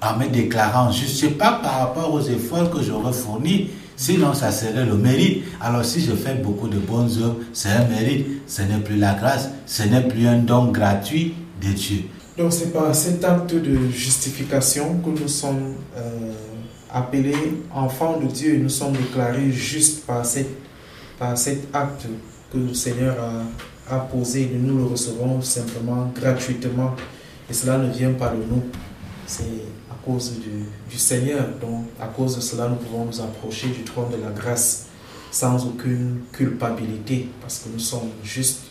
en 0.00 0.16
me 0.16 0.26
déclarant 0.26 0.90
juste. 0.90 1.16
Ce 1.16 1.26
n'est 1.26 1.32
pas 1.32 1.60
par 1.62 1.80
rapport 1.80 2.14
aux 2.14 2.22
efforts 2.22 2.70
que 2.70 2.82
j'aurais 2.82 3.12
fournis, 3.12 3.68
sinon 4.02 4.34
ça 4.34 4.50
serait 4.50 4.84
le 4.84 4.96
mérite. 4.96 5.44
Alors 5.60 5.84
si 5.84 6.00
je 6.00 6.12
fais 6.12 6.34
beaucoup 6.34 6.68
de 6.68 6.78
bonnes 6.78 7.10
œuvres, 7.22 7.36
c'est 7.52 7.70
un 7.70 7.86
mérite, 7.86 8.26
ce 8.46 8.62
n'est 8.62 8.80
plus 8.80 8.96
la 8.96 9.14
grâce, 9.14 9.48
ce 9.66 9.84
n'est 9.84 10.06
plus 10.08 10.26
un 10.26 10.38
don 10.38 10.72
gratuit 10.72 11.34
de 11.62 11.72
Dieu. 11.72 12.02
Donc 12.36 12.52
c'est 12.52 12.72
par 12.72 12.94
cet 12.94 13.24
acte 13.24 13.54
de 13.54 13.90
justification 13.90 14.98
que 15.04 15.10
nous 15.10 15.28
sommes 15.28 15.74
euh, 15.96 16.32
appelés 16.90 17.36
enfants 17.72 18.18
de 18.18 18.26
Dieu 18.26 18.54
et 18.54 18.58
nous 18.58 18.68
sommes 18.68 18.92
déclarés 18.92 19.52
justes 19.52 20.04
par 20.06 20.26
cette 20.26 20.62
cet 21.36 21.74
acte 21.74 22.06
que 22.52 22.58
le 22.58 22.74
Seigneur 22.74 23.16
a, 23.88 23.98
posé, 23.98 24.50
nous 24.54 24.78
le 24.78 24.84
recevons 24.84 25.40
simplement 25.40 26.10
gratuitement. 26.14 26.94
Et 27.48 27.52
cela 27.52 27.78
ne 27.78 27.90
vient 27.92 28.12
pas 28.12 28.30
de 28.30 28.36
nous. 28.36 28.62
C'est 29.26 29.44
cause 30.04 30.32
du, 30.40 30.64
du, 30.90 30.98
Seigneur. 30.98 31.46
Donc, 31.60 31.86
à 32.00 32.06
cause 32.06 32.36
de 32.36 32.40
cela, 32.40 32.68
nous 32.68 32.76
pouvons 32.76 33.04
nous 33.04 33.20
approcher 33.20 33.68
du 33.68 33.82
trône 33.82 34.10
de 34.10 34.22
la 34.22 34.30
grâce 34.30 34.86
sans 35.30 35.66
aucune 35.66 36.20
culpabilité, 36.32 37.28
parce 37.40 37.60
que 37.60 37.70
nous 37.70 37.78
sommes 37.78 38.10
justes 38.22 38.64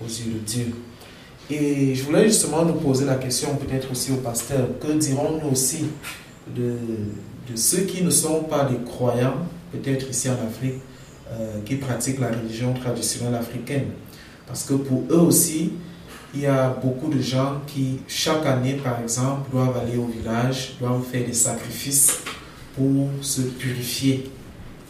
aux 0.00 0.06
yeux 0.06 0.34
de 0.34 0.38
Dieu. 0.38 0.74
Et 1.50 1.94
je 1.94 2.04
voulais 2.04 2.24
justement 2.28 2.64
nous 2.64 2.74
poser 2.74 3.04
la 3.04 3.16
question, 3.16 3.56
peut-être 3.56 3.90
aussi 3.90 4.12
au 4.12 4.16
pasteur, 4.16 4.68
que 4.78 4.92
dirons-nous 4.92 5.50
aussi 5.50 5.86
de, 6.54 6.76
de 7.50 7.56
ceux 7.56 7.82
qui 7.82 8.04
ne 8.04 8.10
sont 8.10 8.44
pas 8.44 8.64
des 8.64 8.78
croyants, 8.84 9.38
peut-être 9.72 10.08
ici 10.10 10.28
en 10.28 10.34
Afrique, 10.34 10.80
euh, 11.32 11.60
qui 11.64 11.76
pratiquent 11.76 12.20
la 12.20 12.28
religion 12.28 12.74
traditionnelle 12.74 13.34
africaine? 13.34 13.88
Parce 14.46 14.64
que 14.64 14.74
pour 14.74 15.02
eux 15.10 15.20
aussi, 15.20 15.72
il 16.34 16.40
y 16.40 16.46
a 16.46 16.68
beaucoup 16.68 17.08
de 17.12 17.20
gens 17.20 17.60
qui, 17.66 18.00
chaque 18.06 18.44
année, 18.44 18.74
par 18.74 19.00
exemple, 19.00 19.50
doivent 19.50 19.76
aller 19.78 19.96
au 19.96 20.06
village, 20.06 20.74
doivent 20.80 21.02
faire 21.04 21.26
des 21.26 21.32
sacrifices 21.32 22.18
pour 22.76 23.08
se 23.22 23.42
purifier 23.42 24.30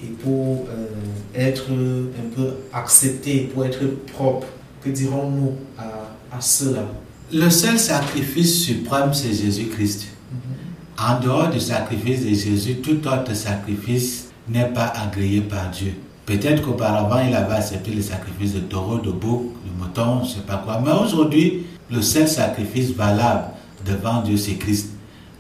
et 0.03 0.09
pour 0.09 0.66
euh, 0.68 0.87
être 1.35 1.70
un 1.70 2.35
peu 2.35 2.55
acceptés, 2.72 3.51
pour 3.53 3.64
être 3.64 3.85
propres. 4.12 4.48
Que 4.83 4.90
dirons-nous 4.90 5.55
à, 5.79 6.37
à 6.37 6.40
cela? 6.40 6.87
Le 7.33 7.51
seul 7.51 7.79
sacrifice 7.79 8.64
suprême, 8.64 9.12
c'est 9.12 9.33
Jésus-Christ. 9.33 10.07
Mhm. 10.33 11.07
En 11.07 11.20
dehors 11.20 11.51
du 11.51 11.61
sacrifice 11.61 12.24
de 12.24 12.29
Jésus, 12.35 12.77
tout 12.77 13.07
autre 13.07 13.35
sacrifice 13.35 14.29
n'est 14.48 14.72
pas 14.72 14.87
agréé 14.87 15.40
par 15.40 15.70
Dieu. 15.70 15.94
Peut-être 16.28 16.60
qu'auparavant, 16.60 17.20
il 17.26 17.34
avait 17.34 17.54
accepté 17.54 17.90
le 17.90 18.02
sacrifice 18.02 18.52
de 18.52 18.60
taureau, 18.60 18.98
de 18.98 19.10
bouc, 19.10 19.54
de 19.64 19.82
mouton, 19.82 20.24
je 20.24 20.28
ne 20.28 20.34
sais 20.34 20.46
pas 20.46 20.58
quoi. 20.62 20.78
Mais 20.84 20.92
aujourd'hui, 20.92 21.64
le 21.90 22.02
seul 22.02 22.28
sacrifice 22.28 22.90
valable 22.90 23.44
devant 23.86 24.20
Dieu, 24.20 24.36
c'est 24.36 24.56
Christ. 24.56 24.90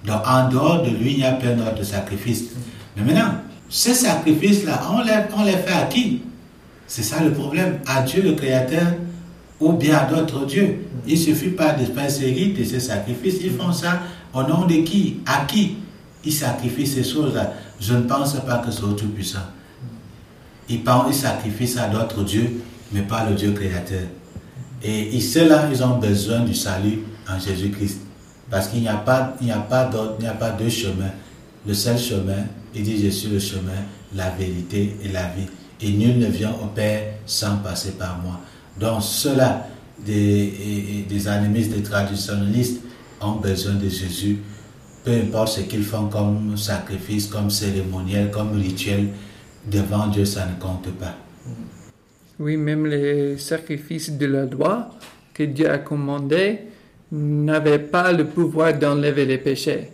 Donc, 0.06 0.22
en 0.26 0.48
dehors 0.48 0.82
de 0.82 0.88
lui, 0.88 1.12
il 1.12 1.18
n'y 1.18 1.24
a 1.24 1.32
plein 1.32 1.56
d'autres 1.56 1.82
sacrifices. 1.82 2.52
Mais 2.96 3.02
maintenant, 3.02 3.34
ces 3.68 3.92
sacrifices-là, 3.92 4.80
on 4.90 5.02
les, 5.02 5.12
on 5.36 5.44
les 5.44 5.58
fait 5.58 5.74
à 5.74 5.82
qui? 5.82 6.22
C'est 6.86 7.02
ça 7.02 7.22
le 7.22 7.32
problème. 7.34 7.80
À 7.86 8.00
Dieu 8.00 8.22
le 8.22 8.32
Créateur 8.32 8.94
ou 9.60 9.74
bien 9.74 9.94
à 9.94 10.04
d'autres 10.06 10.46
dieux. 10.46 10.86
Il 11.06 11.12
ne 11.12 11.18
suffit 11.18 11.50
pas 11.50 11.74
de 11.74 11.84
série 12.08 12.54
de 12.54 12.64
ces 12.64 12.80
sacrifices. 12.80 13.40
Ils 13.44 13.52
font 13.52 13.72
ça 13.72 14.00
au 14.32 14.42
nom 14.42 14.64
de 14.64 14.76
qui? 14.76 15.20
À 15.26 15.44
qui? 15.44 15.76
Ils 16.24 16.32
sacrifient 16.32 16.86
ces 16.86 17.04
choses-là. 17.04 17.52
Je 17.78 17.92
ne 17.92 18.04
pense 18.04 18.32
pas 18.40 18.56
que 18.64 18.70
ce 18.70 18.78
soit 18.78 18.96
tout 18.96 19.08
Ils, 20.68 20.80
ils 21.08 21.14
sacrifient 21.14 21.78
à 21.78 21.88
d'autres 21.88 22.22
dieux, 22.24 22.60
mais 22.92 23.02
pas 23.02 23.28
le 23.28 23.34
Dieu 23.34 23.52
créateur. 23.52 24.06
Et 24.82 25.20
ceux-là, 25.20 25.68
ils 25.72 25.82
ont 25.82 25.98
besoin 25.98 26.40
du 26.40 26.54
salut 26.54 27.00
en 27.28 27.38
Jésus-Christ. 27.38 28.00
Parce 28.50 28.68
qu'il 28.68 28.80
n'y 28.80 28.88
a 28.88 28.94
pas 28.96 29.34
deux 30.58 30.68
chemins. 30.68 31.12
Le 31.66 31.74
seul 31.74 31.98
chemin, 31.98 32.44
il 32.74 32.82
dit, 32.82 33.02
je 33.02 33.10
suis 33.10 33.28
le 33.28 33.38
chemin, 33.38 33.82
la 34.14 34.30
vérité 34.30 34.96
et 35.02 35.08
la 35.08 35.24
vie. 35.24 35.48
Et 35.80 35.90
nul 35.90 36.18
ne 36.18 36.26
vient 36.26 36.52
au 36.52 36.66
Père 36.66 37.02
sans 37.26 37.56
passer 37.56 37.92
par 37.92 38.20
moi. 38.22 38.40
Donc 38.80 39.02
ceux-là, 39.02 39.66
des, 40.04 41.04
des 41.08 41.28
animistes, 41.28 41.72
des 41.72 41.82
traditionnalistes, 41.82 42.80
ont 43.20 43.32
besoin 43.32 43.74
de 43.74 43.88
Jésus. 43.88 44.38
Peu 45.04 45.12
importe 45.12 45.48
ce 45.48 45.60
qu'ils 45.62 45.82
font 45.82 46.06
comme 46.06 46.56
sacrifice, 46.56 47.26
comme 47.26 47.50
cérémoniel, 47.50 48.30
comme 48.30 48.52
rituel, 48.56 49.08
devant 49.66 50.06
Dieu, 50.08 50.24
ça 50.24 50.46
ne 50.46 50.60
compte 50.60 50.90
pas. 50.92 51.16
Oui, 52.38 52.56
même 52.56 52.86
les 52.86 53.36
sacrifices 53.38 54.12
de 54.12 54.26
la 54.26 54.44
loi 54.44 54.90
que 55.34 55.42
Dieu 55.42 55.70
a 55.70 55.78
commandés 55.78 56.60
n'avaient 57.10 57.78
pas 57.78 58.12
le 58.12 58.26
pouvoir 58.26 58.78
d'enlever 58.78 59.24
les 59.24 59.38
péchés. 59.38 59.88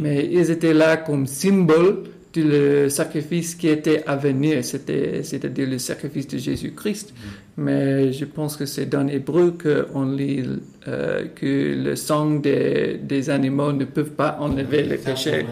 Mais 0.00 0.28
ils 0.30 0.50
étaient 0.50 0.74
là 0.74 0.96
comme 0.96 1.26
symbole 1.26 2.04
du 2.32 2.90
sacrifice 2.90 3.54
qui 3.54 3.68
était 3.68 4.04
à 4.06 4.16
venir, 4.16 4.64
c'est-à-dire 4.64 5.68
le 5.68 5.78
sacrifice 5.78 6.28
de 6.28 6.38
Jésus-Christ. 6.38 7.14
Mais 7.56 8.12
je 8.12 8.24
pense 8.24 8.56
que 8.56 8.66
c'est 8.66 8.86
dans 8.86 9.02
l'hébreu 9.02 9.56
qu'on 9.60 10.12
lit 10.12 10.44
euh, 10.86 11.26
que 11.34 11.74
le 11.82 11.96
sang 11.96 12.36
des, 12.36 13.00
des, 13.02 13.30
animaux 13.30 13.72
ne 13.72 13.84
peut 13.84 14.04
pas 14.04 14.36
enlever 14.40 14.82
les 14.82 14.98
péchés. 14.98 15.46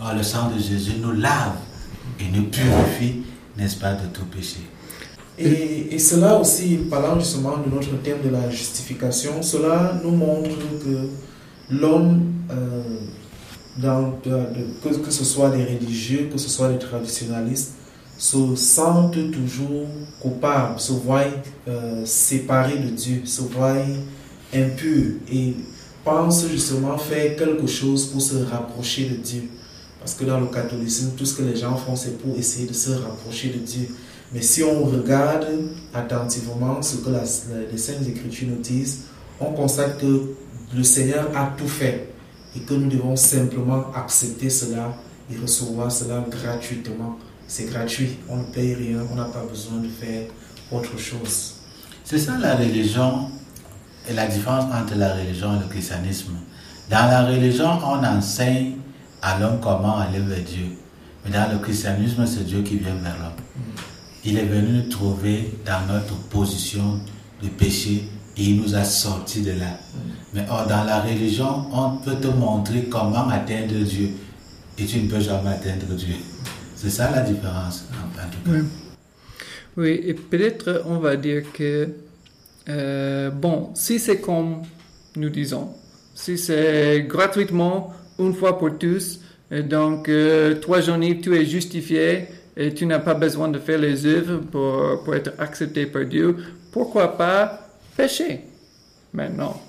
Ah, 0.00 0.14
le 0.16 0.22
sang 0.22 0.50
de 0.50 0.58
Jésus 0.58 0.94
nous 1.02 1.12
lave 1.12 1.56
et 2.20 2.36
nous 2.36 2.44
purifie, 2.44 3.22
n'est-ce 3.56 3.76
pas, 3.76 3.92
de 3.92 4.06
tout 4.12 4.24
péché. 4.26 4.60
Et, 5.38 5.94
et, 5.94 5.98
cela 5.98 6.38
aussi, 6.38 6.76
parlant 6.88 7.18
justement 7.18 7.56
de 7.58 7.74
notre 7.74 8.00
thème 8.02 8.18
de 8.24 8.30
la 8.30 8.50
justification, 8.50 9.42
cela 9.42 10.00
nous 10.04 10.12
montre 10.12 10.50
que 10.84 11.08
l'homme, 11.70 12.22
euh, 12.50 12.82
que, 14.82 14.88
que, 14.96 15.10
ce 15.10 15.24
soit 15.24 15.54
les 15.56 15.64
religieux, 15.64 16.28
que 16.30 16.38
ce 16.38 16.48
soit 16.48 16.68
les 16.68 16.78
traditionnalistes, 16.78 17.72
se 18.16 18.54
sentent 18.54 19.32
toujours 19.32 19.88
coupables, 20.20 20.78
se 20.78 20.92
voient 20.92 21.24
euh, 21.66 22.04
séparés 22.04 22.78
de 22.78 22.90
Dieu, 22.90 23.22
se 23.24 23.42
voient 23.42 23.74
impurs 24.54 25.14
et 25.32 25.56
pensent 26.04 26.46
justement 26.48 26.96
faire 26.96 27.34
quelque 27.36 27.66
chose 27.66 28.06
pour 28.06 28.22
se 28.22 28.36
rapprocher 28.36 29.08
de 29.08 29.16
Dieu. 29.16 29.48
Parce 30.04 30.16
que 30.16 30.24
dans 30.26 30.38
le 30.38 30.48
catholicisme, 30.48 31.12
tout 31.16 31.24
ce 31.24 31.34
que 31.34 31.42
les 31.42 31.56
gens 31.56 31.76
font, 31.76 31.96
c'est 31.96 32.18
pour 32.18 32.36
essayer 32.36 32.68
de 32.68 32.74
se 32.74 32.90
rapprocher 32.90 33.48
de 33.48 33.60
Dieu. 33.60 33.88
Mais 34.34 34.42
si 34.42 34.62
on 34.62 34.84
regarde 34.84 35.46
attentivement 35.94 36.82
ce 36.82 36.96
que 36.96 37.08
les 37.72 37.78
Saintes 37.78 38.06
Écritures 38.06 38.48
nous 38.48 38.60
disent, 38.60 39.04
on 39.40 39.54
constate 39.54 39.98
que 39.98 40.34
le 40.76 40.82
Seigneur 40.82 41.34
a 41.34 41.54
tout 41.56 41.66
fait 41.66 42.12
et 42.54 42.60
que 42.60 42.74
nous 42.74 42.90
devons 42.90 43.16
simplement 43.16 43.86
accepter 43.94 44.50
cela 44.50 44.94
et 45.32 45.38
recevoir 45.40 45.90
cela 45.90 46.22
gratuitement. 46.28 47.16
C'est 47.48 47.64
gratuit, 47.64 48.18
on 48.28 48.36
ne 48.36 48.44
paye 48.44 48.74
rien, 48.74 48.98
on 49.10 49.14
n'a 49.14 49.24
pas 49.24 49.44
besoin 49.48 49.78
de 49.78 49.88
faire 49.88 50.28
autre 50.70 50.98
chose. 50.98 51.54
C'est 52.04 52.18
ça 52.18 52.36
la 52.36 52.56
religion 52.56 53.30
et 54.06 54.12
la 54.12 54.26
différence 54.26 54.64
entre 54.64 54.96
la 54.96 55.14
religion 55.14 55.56
et 55.56 55.60
le 55.60 55.68
christianisme. 55.70 56.32
Dans 56.90 57.08
la 57.08 57.24
religion, 57.24 57.78
on 57.82 58.04
enseigne 58.04 58.74
l'homme 59.38 59.58
comment 59.62 59.98
aller 59.98 60.20
vers 60.20 60.42
Dieu. 60.42 60.66
Mais 61.24 61.30
dans 61.30 61.50
le 61.50 61.58
christianisme, 61.58 62.26
c'est 62.26 62.44
Dieu 62.44 62.62
qui 62.62 62.76
vient 62.76 62.94
vers 63.02 63.16
l'homme. 63.18 63.64
Il 64.24 64.38
est 64.38 64.44
venu 64.44 64.82
nous 64.82 64.88
trouver 64.88 65.58
dans 65.66 65.92
notre 65.92 66.16
position 66.28 67.00
de 67.42 67.48
péché 67.48 68.04
et 68.36 68.42
il 68.42 68.60
nous 68.60 68.74
a 68.74 68.84
sortis 68.84 69.42
de 69.42 69.52
là. 69.52 69.78
Mais 70.32 70.44
dans 70.46 70.84
la 70.84 71.00
religion, 71.00 71.66
on 71.72 71.96
peut 71.98 72.16
te 72.16 72.28
montrer 72.28 72.84
comment 72.84 73.28
atteindre 73.28 73.74
Dieu 73.84 74.10
et 74.78 74.84
tu 74.84 75.00
ne 75.00 75.08
peux 75.08 75.20
jamais 75.20 75.50
atteindre 75.50 75.94
Dieu. 75.94 76.16
C'est 76.74 76.90
ça 76.90 77.10
la 77.10 77.20
différence, 77.22 77.84
en, 77.92 78.30
tout 78.30 78.50
cas. 78.50 78.58
Oui, 79.76 80.00
et 80.04 80.14
peut-être 80.14 80.82
on 80.86 80.98
va 80.98 81.16
dire 81.16 81.44
que, 81.52 81.88
euh, 82.68 83.30
bon, 83.30 83.70
si 83.74 83.98
c'est 83.98 84.20
comme 84.20 84.62
nous 85.16 85.30
disons, 85.30 85.68
si 86.14 86.38
c'est 86.38 87.04
gratuitement, 87.08 87.92
une 88.18 88.34
fois 88.34 88.58
pour 88.58 88.78
tous, 88.78 89.20
donc 89.50 90.08
euh, 90.08 90.54
toi, 90.56 90.80
Jean-Yves, 90.80 91.20
tu 91.20 91.36
es 91.36 91.44
justifié 91.44 92.26
et 92.56 92.72
tu 92.72 92.86
n'as 92.86 92.98
pas 92.98 93.14
besoin 93.14 93.48
de 93.48 93.58
faire 93.58 93.78
les 93.78 94.06
œuvres 94.06 94.38
pour, 94.38 95.04
pour 95.04 95.14
être 95.14 95.32
accepté 95.38 95.86
par 95.86 96.04
Dieu, 96.04 96.36
pourquoi 96.72 97.16
pas 97.16 97.68
pécher 97.96 98.40
maintenant? 99.12 99.60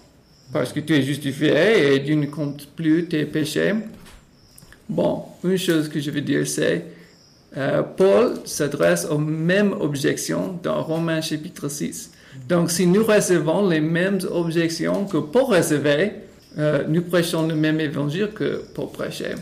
Parce 0.54 0.72
que 0.72 0.80
tu 0.80 0.94
es 0.94 1.02
justifié 1.02 1.94
et 1.96 2.00
Dieu 2.00 2.16
ne 2.16 2.28
compte 2.28 2.68
plus 2.76 3.06
tes 3.06 3.26
péchés. 3.26 3.74
Bon, 4.88 5.24
une 5.44 5.58
chose 5.58 5.90
que 5.90 6.00
je 6.00 6.12
veux 6.12 6.22
dire, 6.22 6.48
c'est 6.48 6.86
euh, 7.58 7.82
Paul 7.84 8.36
s'adresse 8.46 9.06
aux 9.10 9.18
mêmes 9.18 9.74
objections 9.80 10.60
dans 10.62 10.84
Romains 10.84 11.22
chapitre 11.22 11.70
6. 11.70 12.12
Donc, 12.50 12.70
si 12.70 12.86
nous 12.86 13.04
recevons 13.04 13.68
les 13.68 13.80
mêmes 13.80 14.20
objections 14.30 15.06
que 15.06 15.18
Paul 15.18 15.44
recevait, 15.44 16.25
euh, 16.58 16.84
nous 16.88 17.02
prêchons 17.02 17.48
le 17.48 17.56
même 17.56 17.80
évangile 17.80 18.30
que 18.34 18.64
Paul 18.74 18.90
prêchait. 18.92 19.36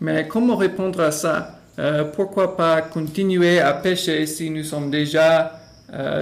Mais 0.00 0.26
comment 0.28 0.56
répondre 0.56 1.00
à 1.00 1.10
ça? 1.10 1.58
Euh, 1.78 2.04
Pourquoi 2.04 2.56
pas 2.56 2.82
continuer 2.82 3.60
à 3.60 3.72
pécher 3.72 4.26
si 4.26 4.50
nous 4.50 4.64
sommes 4.64 4.90
déjà 4.90 5.58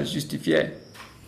justifiés? 0.04 0.66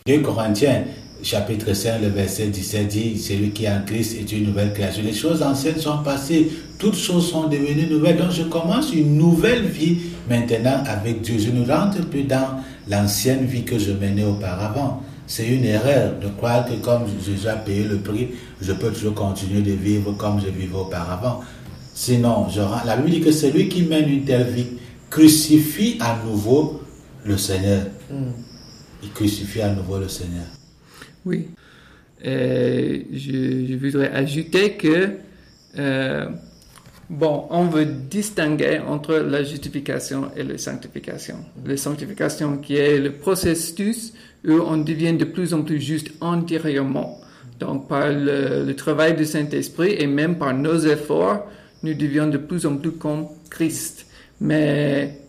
2 0.05 0.19
Corinthiens 0.19 0.83
chapitre 1.23 1.73
5, 1.73 2.01
le 2.01 2.09
verset 2.09 2.47
17 2.47 2.87
dit, 2.87 3.17
celui 3.17 3.51
qui 3.51 3.65
est 3.65 3.69
en 3.69 3.81
Christ 3.85 4.17
est 4.19 4.31
une 4.31 4.45
nouvelle 4.47 4.73
création. 4.73 5.03
Les 5.03 5.13
choses 5.13 5.41
anciennes 5.41 5.79
sont 5.79 6.03
passées, 6.03 6.51
toutes 6.77 6.97
choses 6.97 7.29
sont 7.31 7.47
devenues 7.47 7.87
nouvelles. 7.89 8.17
Donc 8.17 8.31
je 8.31 8.43
commence 8.43 8.93
une 8.93 9.17
nouvelle 9.17 9.63
vie 9.63 9.99
maintenant 10.29 10.83
avec 10.85 11.21
Dieu. 11.21 11.39
Je 11.39 11.49
ne 11.49 11.65
rentre 11.65 12.01
plus 12.09 12.23
dans 12.23 12.59
l'ancienne 12.89 13.45
vie 13.45 13.63
que 13.63 13.79
je 13.79 13.91
menais 13.93 14.25
auparavant. 14.25 15.01
C'est 15.25 15.47
une 15.47 15.65
erreur 15.65 16.19
de 16.19 16.27
croire 16.27 16.65
que 16.65 16.73
comme 16.83 17.03
j'ai 17.23 17.33
déjà 17.33 17.55
payé 17.55 17.83
le 17.83 17.97
prix, 17.97 18.29
je 18.61 18.73
peux 18.73 18.91
toujours 18.91 19.13
continuer 19.13 19.61
de 19.61 19.71
vivre 19.71 20.13
comme 20.13 20.41
je 20.41 20.47
vivais 20.47 20.75
auparavant. 20.75 21.41
Sinon, 21.93 22.49
je, 22.49 22.59
la 22.59 22.97
Bible 22.97 23.09
dit 23.09 23.21
que 23.21 23.31
celui 23.31 23.69
qui 23.69 23.83
mène 23.83 24.09
une 24.09 24.25
telle 24.25 24.47
vie 24.47 24.67
crucifie 25.09 25.97
à 25.99 26.17
nouveau 26.25 26.81
le 27.23 27.37
Seigneur. 27.37 27.85
Hmm. 28.09 28.31
Il 29.03 29.11
crucifie 29.11 29.61
à 29.61 29.73
nouveau 29.73 29.99
le 29.99 30.07
Seigneur. 30.07 30.45
Oui. 31.25 31.47
Euh, 32.25 32.99
je, 33.11 33.75
voudrais 33.75 34.11
ajouter 34.11 34.73
que, 34.73 35.17
euh, 35.77 36.25
bon, 37.09 37.45
on 37.49 37.65
veut 37.65 37.85
distinguer 37.85 38.79
entre 38.79 39.15
la 39.15 39.43
justification 39.43 40.31
et 40.35 40.43
la 40.43 40.57
sanctification. 40.57 41.35
La 41.65 41.77
sanctification 41.77 42.57
qui 42.57 42.75
est 42.75 42.97
le 42.97 43.11
processus 43.11 44.13
où 44.45 44.51
on 44.51 44.77
devient 44.77 45.13
de 45.13 45.25
plus 45.25 45.53
en 45.53 45.61
plus 45.61 45.79
juste 45.79 46.11
antérieurement. 46.21 47.19
Donc, 47.59 47.87
par 47.87 48.09
le, 48.09 48.71
travail 48.73 49.15
du 49.15 49.25
Saint-Esprit 49.25 49.95
et 49.97 50.07
même 50.07 50.37
par 50.37 50.53
nos 50.53 50.77
efforts, 50.79 51.47
nous 51.83 51.93
devenons 51.93 52.27
de 52.27 52.37
plus 52.37 52.65
en 52.65 52.77
plus 52.77 52.91
comme 52.91 53.27
Christ. 53.49 54.07
Mais, 54.41 55.19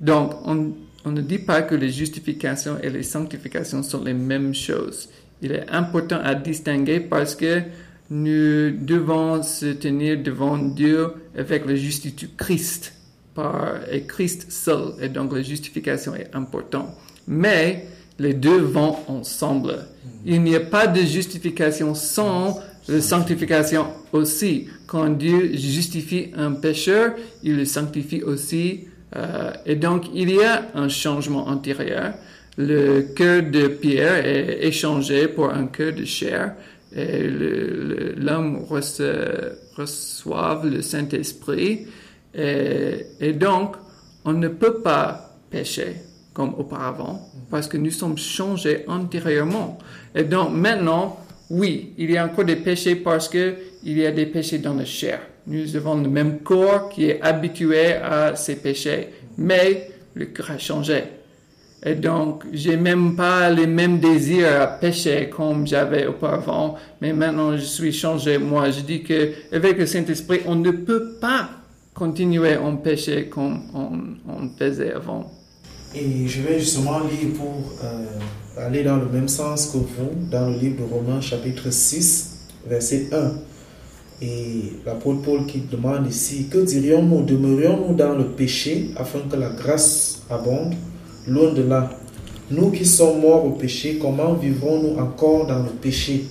donc, 0.00 0.34
on, 0.44 1.10
ne 1.10 1.20
dit 1.20 1.38
pas 1.38 1.62
que 1.62 1.74
les 1.74 1.90
justifications 1.90 2.78
et 2.82 2.90
les 2.90 3.02
sanctifications 3.02 3.82
sont 3.82 4.04
les 4.04 4.14
mêmes 4.14 4.54
choses 4.54 5.08
il 5.42 5.52
est 5.52 5.68
important 5.68 6.20
à 6.22 6.34
distinguer 6.34 7.00
parce 7.00 7.34
que 7.34 7.62
nous 8.10 8.70
devons 8.70 9.42
se 9.42 9.66
tenir 9.66 10.22
devant 10.22 10.56
Dieu 10.56 11.08
avec 11.36 11.66
le 11.66 11.74
justice 11.74 12.14
du 12.14 12.28
Christ 12.28 12.94
par, 13.34 13.80
et 13.90 14.04
Christ 14.04 14.50
seul. 14.50 14.94
Et 15.00 15.08
donc 15.08 15.32
la 15.32 15.42
justification 15.42 16.14
est 16.14 16.30
importante. 16.34 16.94
Mais 17.26 17.86
les 18.22 18.34
deux 18.34 18.58
vont 18.58 18.96
ensemble. 19.08 19.86
Il 20.24 20.42
n'y 20.42 20.54
a 20.54 20.60
pas 20.60 20.86
de 20.86 21.02
justification 21.02 21.94
sans 21.94 22.60
la 22.88 23.00
sanctification 23.00 23.86
aussi. 24.12 24.68
Quand 24.86 25.08
Dieu 25.10 25.56
justifie 25.56 26.30
un 26.36 26.52
pécheur, 26.52 27.14
il 27.42 27.56
le 27.56 27.64
sanctifie 27.64 28.22
aussi. 28.22 28.84
Euh, 29.16 29.52
et 29.66 29.76
donc 29.76 30.06
il 30.14 30.30
y 30.30 30.42
a 30.42 30.62
un 30.74 30.88
changement 30.88 31.46
antérieur 31.48 32.14
le 32.58 33.02
cœur 33.14 33.42
de 33.44 33.68
pierre 33.68 34.26
est 34.26 34.66
échangé 34.66 35.28
pour 35.28 35.50
un 35.50 35.66
cœur 35.66 35.94
de 35.94 36.04
chair 36.04 36.54
et 36.94 37.26
l'homme 37.26 38.66
reçoit 38.68 40.62
le 40.64 40.82
Saint-Esprit 40.82 41.86
et, 42.34 43.32
donc 43.32 43.76
on 44.24 44.34
ne 44.34 44.48
peut 44.48 44.80
pas 44.82 45.38
pécher 45.50 45.96
comme 46.32 46.54
auparavant 46.58 47.28
parce 47.50 47.66
que 47.66 47.76
nous 47.76 47.90
sommes 47.90 48.18
changés 48.18 48.84
antérieurement. 48.88 49.78
Et 50.14 50.24
donc 50.24 50.52
maintenant, 50.52 51.18
oui, 51.50 51.92
il 51.98 52.10
y 52.10 52.16
a 52.16 52.24
encore 52.24 52.44
des 52.44 52.56
péchés 52.56 52.96
parce 52.96 53.28
que 53.28 53.54
il 53.84 53.98
y 53.98 54.06
a 54.06 54.12
des 54.12 54.26
péchés 54.26 54.58
dans 54.58 54.74
la 54.74 54.84
chair. 54.84 55.20
Nous 55.46 55.76
avons 55.76 55.96
le 55.96 56.08
même 56.08 56.38
corps 56.40 56.88
qui 56.88 57.06
est 57.06 57.20
habitué 57.20 57.94
à 57.94 58.36
ces 58.36 58.56
péchés, 58.56 59.08
mais 59.36 59.90
le 60.14 60.26
cœur 60.26 60.52
a 60.52 60.58
changé. 60.58 61.02
Et 61.84 61.96
donc, 61.96 62.44
j'ai 62.52 62.76
même 62.76 63.16
pas 63.16 63.50
les 63.50 63.66
mêmes 63.66 63.98
désirs 63.98 64.62
à 64.62 64.66
pécher 64.68 65.28
comme 65.28 65.66
j'avais 65.66 66.06
auparavant, 66.06 66.76
mais 67.00 67.12
maintenant 67.12 67.56
je 67.56 67.64
suis 67.64 67.92
changé. 67.92 68.38
Moi, 68.38 68.70
je 68.70 68.80
dis 68.82 69.02
que 69.02 69.32
avec 69.50 69.78
le 69.78 69.86
Saint-Esprit, 69.86 70.42
on 70.46 70.54
ne 70.54 70.70
peut 70.70 71.14
pas 71.20 71.50
continuer 71.92 72.56
en 72.56 72.76
péché 72.76 73.28
comme 73.28 73.64
on, 73.74 74.48
faisait 74.56 74.92
avant. 74.92 75.30
Et 75.94 76.26
je 76.26 76.40
vais 76.40 76.58
justement 76.58 77.00
lire 77.00 77.34
pour 77.36 77.70
euh, 77.84 78.06
aller 78.56 78.82
dans 78.82 78.96
le 78.96 79.06
même 79.06 79.28
sens 79.28 79.66
que 79.66 79.76
vous, 79.76 80.28
dans 80.30 80.48
le 80.48 80.56
livre 80.56 80.86
de 80.86 80.90
Romains 80.90 81.20
chapitre 81.20 81.70
6, 81.70 82.48
verset 82.66 83.08
1. 83.12 83.32
Et 84.22 84.72
l'apôtre 84.86 85.20
Paul 85.20 85.44
qui 85.44 85.60
demande 85.70 86.06
ici, 86.08 86.46
que 86.50 86.58
dirions-nous 86.58 87.24
Demeurions-nous 87.24 87.94
dans 87.94 88.14
le 88.14 88.28
péché 88.28 88.90
afin 88.96 89.18
que 89.30 89.36
la 89.36 89.50
grâce 89.50 90.22
abonde 90.30 90.74
Loin 91.26 91.52
de 91.52 91.62
là? 91.62 91.90
Nous 92.50 92.70
qui 92.70 92.86
sommes 92.86 93.20
morts 93.20 93.44
au 93.44 93.50
péché, 93.50 93.98
comment 94.00 94.32
vivrons-nous 94.32 94.98
encore 94.98 95.46
dans 95.46 95.62
le 95.62 95.70
péché? 95.70 96.24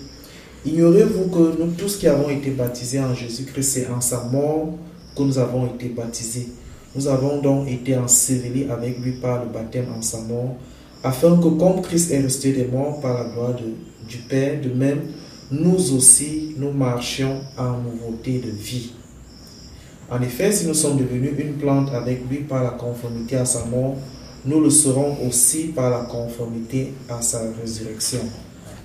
Ignorez-vous 0.65 1.30
que 1.30 1.62
nous 1.62 1.71
tous 1.78 1.97
qui 1.97 2.08
avons 2.08 2.30
été 2.30 2.50
baptisés 2.50 3.00
en 3.00 3.13
Jésus-Christ, 3.13 3.63
c'est 3.63 3.88
en 3.89 4.02
sa 4.02 4.24
mort 4.24 4.69
que 5.15 5.21
nous 5.21 5.38
avons 5.38 5.67
été 5.67 5.89
baptisés. 5.89 6.47
Nous 6.95 7.08
avons 7.08 7.41
donc 7.41 7.69
été 7.69 7.97
ensevelis 7.97 8.69
avec 8.69 8.99
lui 8.99 9.13
par 9.13 9.43
le 9.43 9.49
baptême 9.49 9.88
en 9.97 10.01
sa 10.01 10.19
mort, 10.21 10.58
afin 11.04 11.38
que 11.38 11.47
comme 11.47 11.82
Christ 11.82 12.12
est 12.12 12.19
resté 12.19 12.51
des 12.51 12.65
morts 12.65 12.99
par 12.99 13.13
la 13.13 13.30
gloire 13.30 13.56
du 13.56 14.17
Père, 14.30 14.62
de 14.62 14.69
même, 14.69 14.99
nous 15.51 15.93
aussi, 15.93 16.56
nous 16.58 16.71
marchions 16.71 17.41
en 17.58 17.77
nouveauté 17.77 18.39
de 18.39 18.49
vie. 18.49 18.91
En 20.10 20.21
effet, 20.21 20.51
si 20.51 20.67
nous 20.67 20.73
sommes 20.73 20.97
devenus 20.97 21.32
une 21.39 21.54
plante 21.54 21.93
avec 21.93 22.30
lui 22.30 22.39
par 22.39 22.63
la 22.63 22.71
conformité 22.71 23.38
à 23.38 23.45
sa 23.45 23.63
mort, 23.65 23.95
nous 24.45 24.60
le 24.60 24.69
serons 24.69 25.15
aussi 25.25 25.67
par 25.67 25.89
la 25.89 25.99
conformité 25.99 26.93
à 27.08 27.21
sa 27.21 27.39
résurrection, 27.62 28.19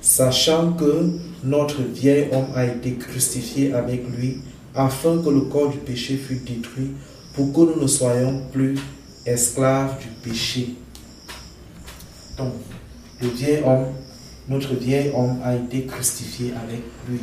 sachant 0.01 0.75
que 0.75 1.11
notre 1.43 1.83
vieil 1.83 2.29
homme 2.33 2.47
a 2.55 2.67
été 2.67 2.93
crucifié 2.93 3.73
avec 3.73 4.03
lui, 4.17 4.39
afin 4.75 5.19
que 5.23 5.31
le 5.31 5.43
corps 5.43 5.71
du 5.71 5.79
péché 5.79 6.17
fût 6.17 6.37
détruit, 6.47 6.93
pour 7.37 7.53
que 7.53 7.61
nous 7.61 7.83
ne 7.83 7.87
soyons 7.87 8.43
plus 8.51 8.77
esclaves 9.25 9.99
du 10.01 10.09
péché. 10.29 10.75
Donc, 12.37 12.55
le 13.21 13.29
vieil 13.29 13.63
homme, 13.65 13.87
notre 14.49 14.75
vieil 14.75 15.13
homme 15.15 15.39
a 15.45 15.55
été 15.55 15.85
crucifié 15.85 16.53
avec 16.53 16.83
lui. 17.09 17.21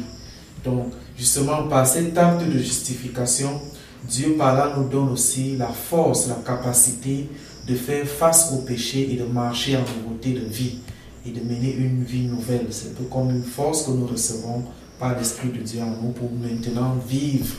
Donc, 0.63 0.93
justement, 1.17 1.67
par 1.67 1.86
cet 1.86 2.17
acte 2.17 2.45
de 2.45 2.58
justification, 2.58 3.60
Dieu 4.08 4.36
par 4.38 4.56
là 4.56 4.76
nous 4.78 4.88
donne 4.88 5.10
aussi 5.10 5.58
la 5.58 5.67
force, 5.67 6.28
la 6.28 6.36
capacité 6.36 7.30
de 7.67 7.76
faire 7.76 8.06
face 8.06 8.54
au 8.54 8.58
péché 8.58 9.12
et 9.12 9.17
de 9.17 9.26
marcher 9.26 9.78
en 9.78 9.82
nouveauté 9.82 10.34
de 10.34 10.45
vie. 10.45 10.80
et 11.26 11.32
de 11.32 11.39
mener 11.39 11.73
une 11.73 12.04
vie 12.04 12.26
nouvelle. 12.26 12.67
C'est 12.69 12.89
un 12.89 12.93
peu 12.93 13.06
comme 13.06 13.30
une 13.30 13.43
force 13.43 13.86
que 13.86 13.91
nous 13.91 14.08
recevons 14.08 14.63
par 14.99 15.17
l'Esprit 15.17 15.49
de 15.49 15.60
Dieu 15.60 15.82
en 15.82 16.02
nous 16.02 16.12
pour 16.12 16.30
maintenant 16.32 16.95
vivre 17.08 17.56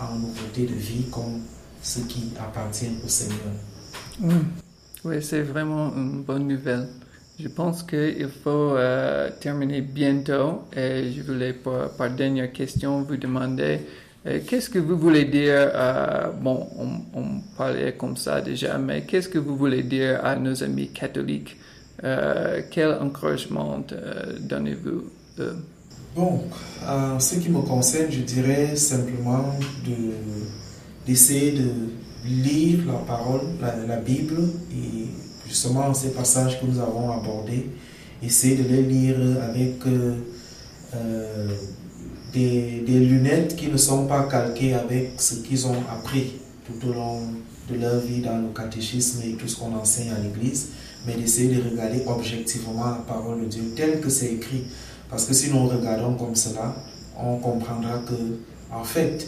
en 0.00 0.14
nouveauté 0.18 0.62
de 0.62 0.74
vie 0.74 1.04
comme 1.10 1.42
ce 1.82 2.00
qui 2.00 2.32
appartient 2.38 2.92
au 3.04 3.08
Seigneur. 3.08 3.38
Mm. 4.20 4.30
Oui, 5.04 5.16
c'est 5.20 5.42
vraiment 5.42 5.92
une 5.96 6.22
bonne 6.22 6.46
nouvelle. 6.46 6.86
Je 7.40 7.48
pense 7.48 7.82
qu'il 7.82 8.28
faut 8.44 8.76
euh, 8.76 9.30
terminer 9.40 9.80
bientôt 9.80 10.62
et 10.76 11.10
je 11.12 11.22
voulais 11.22 11.54
par, 11.54 11.90
par 11.90 12.10
dernière 12.10 12.52
question 12.52 13.02
vous 13.02 13.16
demander 13.16 13.80
euh, 14.26 14.38
qu'est-ce 14.46 14.70
que 14.70 14.78
vous 14.78 14.96
voulez 14.96 15.24
dire, 15.24 15.70
euh, 15.74 16.28
bon, 16.40 16.68
on, 16.78 17.18
on, 17.18 17.40
parlait 17.56 17.94
comme 17.94 18.16
ça 18.16 18.40
déjà, 18.40 18.78
mais 18.78 19.02
qu'est-ce 19.02 19.28
que 19.28 19.38
vous 19.38 19.56
voulez 19.56 19.82
dire 19.82 20.24
à 20.24 20.36
nos 20.36 20.62
amis 20.62 20.88
catholiques 20.88 21.56
Quel 22.00 22.94
encouragement 23.00 23.84
donnez-vous 24.40 25.04
Bon, 26.14 26.42
en 26.86 27.18
ce 27.18 27.36
qui 27.36 27.48
me 27.48 27.62
concerne, 27.62 28.10
je 28.10 28.20
dirais 28.20 28.76
simplement 28.76 29.56
d'essayer 31.06 31.52
de, 31.52 31.70
lire 32.24 32.78
la 32.86 32.98
parole, 32.98 33.40
la, 33.60 33.96
Bible, 33.96 34.38
et 34.70 35.06
justement 35.48 35.92
ces 35.92 36.10
passages 36.10 36.60
que 36.60 36.66
nous 36.66 36.78
avons 36.78 37.10
abordés, 37.10 37.66
essayer 38.22 38.54
de 38.56 38.68
les 38.68 38.82
lire 38.82 39.16
avec 39.42 39.84
euh, 39.86 40.14
euh, 40.94 41.48
des, 42.32 42.84
des, 42.86 43.00
lunettes 43.00 43.56
qui 43.56 43.66
ne 43.66 43.76
sont 43.76 44.06
pas 44.06 44.28
calquées 44.28 44.74
avec 44.74 45.14
ce 45.16 45.34
qu'ils 45.36 45.66
ont 45.66 45.82
appris 45.90 46.34
tout 46.64 46.88
au 46.88 46.92
long 46.92 47.20
de 47.68 47.76
leur 47.76 47.98
vie 47.98 48.20
dans 48.20 48.38
le 48.38 48.48
catéchisme 48.54 49.22
et 49.24 49.32
tout 49.32 49.48
ce 49.48 49.56
qu'on 49.56 49.74
enseigne 49.74 50.10
à 50.10 50.18
l'Église, 50.20 50.68
mais 51.06 51.14
d'essayer 51.14 51.56
de 51.56 51.70
regarder 51.70 52.02
objectivement 52.06 52.84
la 52.84 53.04
parole 53.06 53.40
de 53.40 53.46
Dieu 53.46 53.62
telle 53.74 54.00
que 54.00 54.08
c'est 54.08 54.32
écrit. 54.34 54.64
Parce 55.10 55.24
que 55.24 55.34
si 55.34 55.50
nous 55.50 55.66
regardons 55.66 56.14
comme 56.14 56.34
cela, 56.34 56.74
on 57.20 57.36
comprendra 57.36 57.98
que, 57.98 58.74
en 58.74 58.84
fait, 58.84 59.26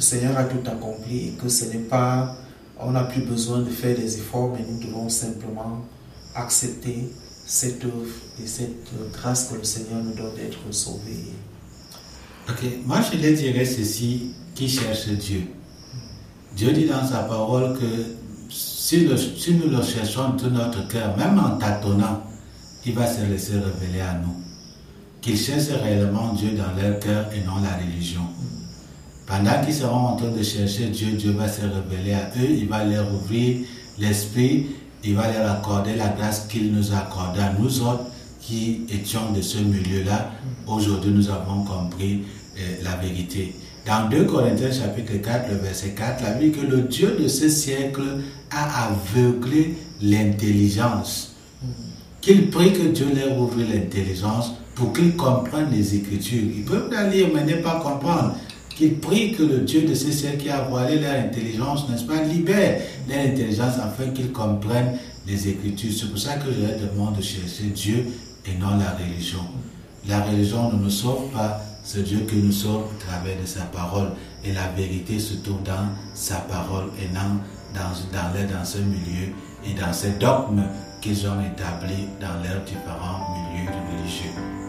le 0.00 0.04
Seigneur 0.04 0.38
a 0.38 0.44
tout 0.44 0.66
accompli 0.66 1.28
et 1.28 1.30
que 1.32 1.46
ce 1.50 1.66
n'est 1.66 1.84
pas, 1.84 2.34
on 2.78 2.92
n'a 2.92 3.04
plus 3.04 3.20
besoin 3.20 3.58
de 3.58 3.68
faire 3.68 3.94
des 3.94 4.16
efforts, 4.16 4.50
mais 4.54 4.64
nous 4.66 4.80
devons 4.82 5.10
simplement 5.10 5.84
accepter 6.34 7.12
cette 7.44 7.84
œuvre 7.84 8.06
et 8.42 8.46
cette 8.46 8.88
grâce 9.12 9.50
que 9.50 9.56
le 9.56 9.64
Seigneur 9.64 10.02
nous 10.02 10.14
donne 10.14 10.34
d'être 10.36 10.58
sauvés. 10.70 11.34
Ok, 12.48 12.64
moi 12.86 13.00
je 13.02 13.18
lui 13.18 13.34
dirais 13.34 13.66
ceci 13.66 14.32
qui 14.54 14.70
cherche 14.70 15.06
Dieu? 15.08 15.42
Dieu 16.56 16.72
dit 16.72 16.86
dans 16.86 17.06
sa 17.06 17.24
parole 17.24 17.78
que 17.78 17.84
si, 18.48 19.06
si 19.36 19.54
nous 19.54 19.68
le 19.68 19.82
cherchons 19.82 20.30
de 20.30 20.48
notre 20.48 20.88
cœur, 20.88 21.14
même 21.18 21.38
en 21.38 21.58
tâtonnant, 21.58 22.22
il 22.86 22.94
va 22.94 23.06
se 23.06 23.20
laisser 23.26 23.58
révéler 23.58 24.00
à 24.00 24.14
nous 24.14 24.40
qu'ils 25.20 25.36
cherchent 25.36 25.78
réellement 25.82 26.32
Dieu 26.32 26.52
dans 26.52 26.74
leur 26.80 26.98
cœur 27.00 27.26
et 27.34 27.44
non 27.44 27.60
la 27.62 27.76
religion. 27.76 28.22
Pendant 29.30 29.64
qu'ils 29.64 29.74
seront 29.74 30.08
en 30.08 30.16
train 30.16 30.32
de 30.36 30.42
chercher 30.42 30.86
Dieu, 30.86 31.12
Dieu 31.12 31.30
va 31.30 31.46
se 31.46 31.60
révéler 31.60 32.14
à 32.14 32.32
eux, 32.36 32.50
il 32.50 32.66
va 32.66 32.84
leur 32.84 33.06
ouvrir 33.14 33.58
l'esprit, 33.96 34.66
il 35.04 35.14
va 35.14 35.30
leur 35.32 35.52
accorder 35.52 35.94
la 35.94 36.08
grâce 36.08 36.48
qu'il 36.48 36.72
nous 36.72 36.92
a 36.92 36.98
accordée 36.98 37.38
à 37.38 37.52
nous 37.56 37.80
autres 37.80 38.06
qui 38.40 38.80
étions 38.92 39.30
de 39.32 39.40
ce 39.40 39.58
milieu-là. 39.58 40.32
Aujourd'hui, 40.66 41.12
nous 41.12 41.28
avons 41.30 41.62
compris 41.62 42.24
euh, 42.58 42.82
la 42.82 42.96
vérité. 42.96 43.54
Dans 43.86 44.08
2 44.08 44.24
Corinthiens 44.24 44.72
chapitre 44.72 45.22
4, 45.22 45.48
le 45.48 45.58
verset 45.58 45.90
4, 45.90 46.24
la 46.24 46.32
Bible 46.32 46.56
que 46.56 46.66
le 46.66 46.82
Dieu 46.82 47.16
de 47.20 47.28
ce 47.28 47.48
siècle 47.48 48.02
a 48.50 48.88
aveuglé 48.88 49.76
l'intelligence. 50.02 51.36
Qu'il 52.20 52.50
prie 52.50 52.72
que 52.72 52.88
Dieu 52.88 53.06
leur 53.14 53.38
ouvre 53.38 53.60
l'intelligence 53.60 54.54
pour 54.74 54.92
qu'ils 54.92 55.14
comprennent 55.14 55.70
les 55.70 55.94
Écritures. 55.94 56.50
Ils 56.56 56.64
peuvent 56.64 56.90
la 56.90 57.08
lire, 57.08 57.28
mais 57.32 57.44
ne 57.44 57.62
pas 57.62 57.78
comprendre. 57.80 58.34
Qu'ils 58.80 58.98
prient 58.98 59.32
que 59.32 59.42
le 59.42 59.58
Dieu 59.58 59.82
de 59.82 59.92
ces 59.92 60.10
siècles 60.10 60.38
qui 60.38 60.48
a 60.48 60.62
voilé 60.62 61.00
leur 61.00 61.12
intelligence, 61.12 61.86
n'est-ce 61.90 62.04
pas, 62.04 62.22
libère 62.22 62.80
leur 63.10 63.18
intelligence 63.18 63.74
afin 63.76 64.08
qu'ils 64.10 64.32
comprennent 64.32 64.96
les 65.26 65.48
Écritures. 65.48 65.90
C'est 65.94 66.08
pour 66.08 66.18
ça 66.18 66.36
que 66.36 66.50
je 66.50 66.62
leur 66.62 66.90
demande 66.90 67.18
de 67.18 67.20
chercher 67.20 67.64
Dieu 67.74 68.06
et 68.46 68.58
non 68.58 68.78
la 68.78 68.92
religion. 68.92 69.44
La 70.08 70.22
religion 70.22 70.72
ne 70.72 70.82
nous 70.82 70.88
sauve 70.88 71.28
pas, 71.30 71.60
c'est 71.84 72.04
Dieu 72.04 72.20
qui 72.20 72.36
nous 72.36 72.52
sauve 72.52 72.84
à 72.96 73.04
travers 73.04 73.38
de 73.38 73.44
sa 73.44 73.64
parole. 73.64 74.12
Et 74.46 74.54
la 74.54 74.68
vérité 74.74 75.18
se 75.18 75.34
trouve 75.34 75.62
dans 75.62 75.90
sa 76.14 76.36
parole 76.36 76.86
et 76.98 77.12
non 77.12 77.36
dans, 77.74 78.18
dans, 78.18 78.32
dans 78.32 78.64
ce 78.64 78.78
milieu 78.78 79.34
et 79.62 79.78
dans 79.78 79.92
ces 79.92 80.12
dogmes 80.12 80.64
qu'ils 81.02 81.26
ont 81.26 81.38
établis 81.42 82.06
dans 82.18 82.42
leurs 82.42 82.64
différents 82.64 83.28
milieux 83.34 83.68
religieux. 83.68 84.59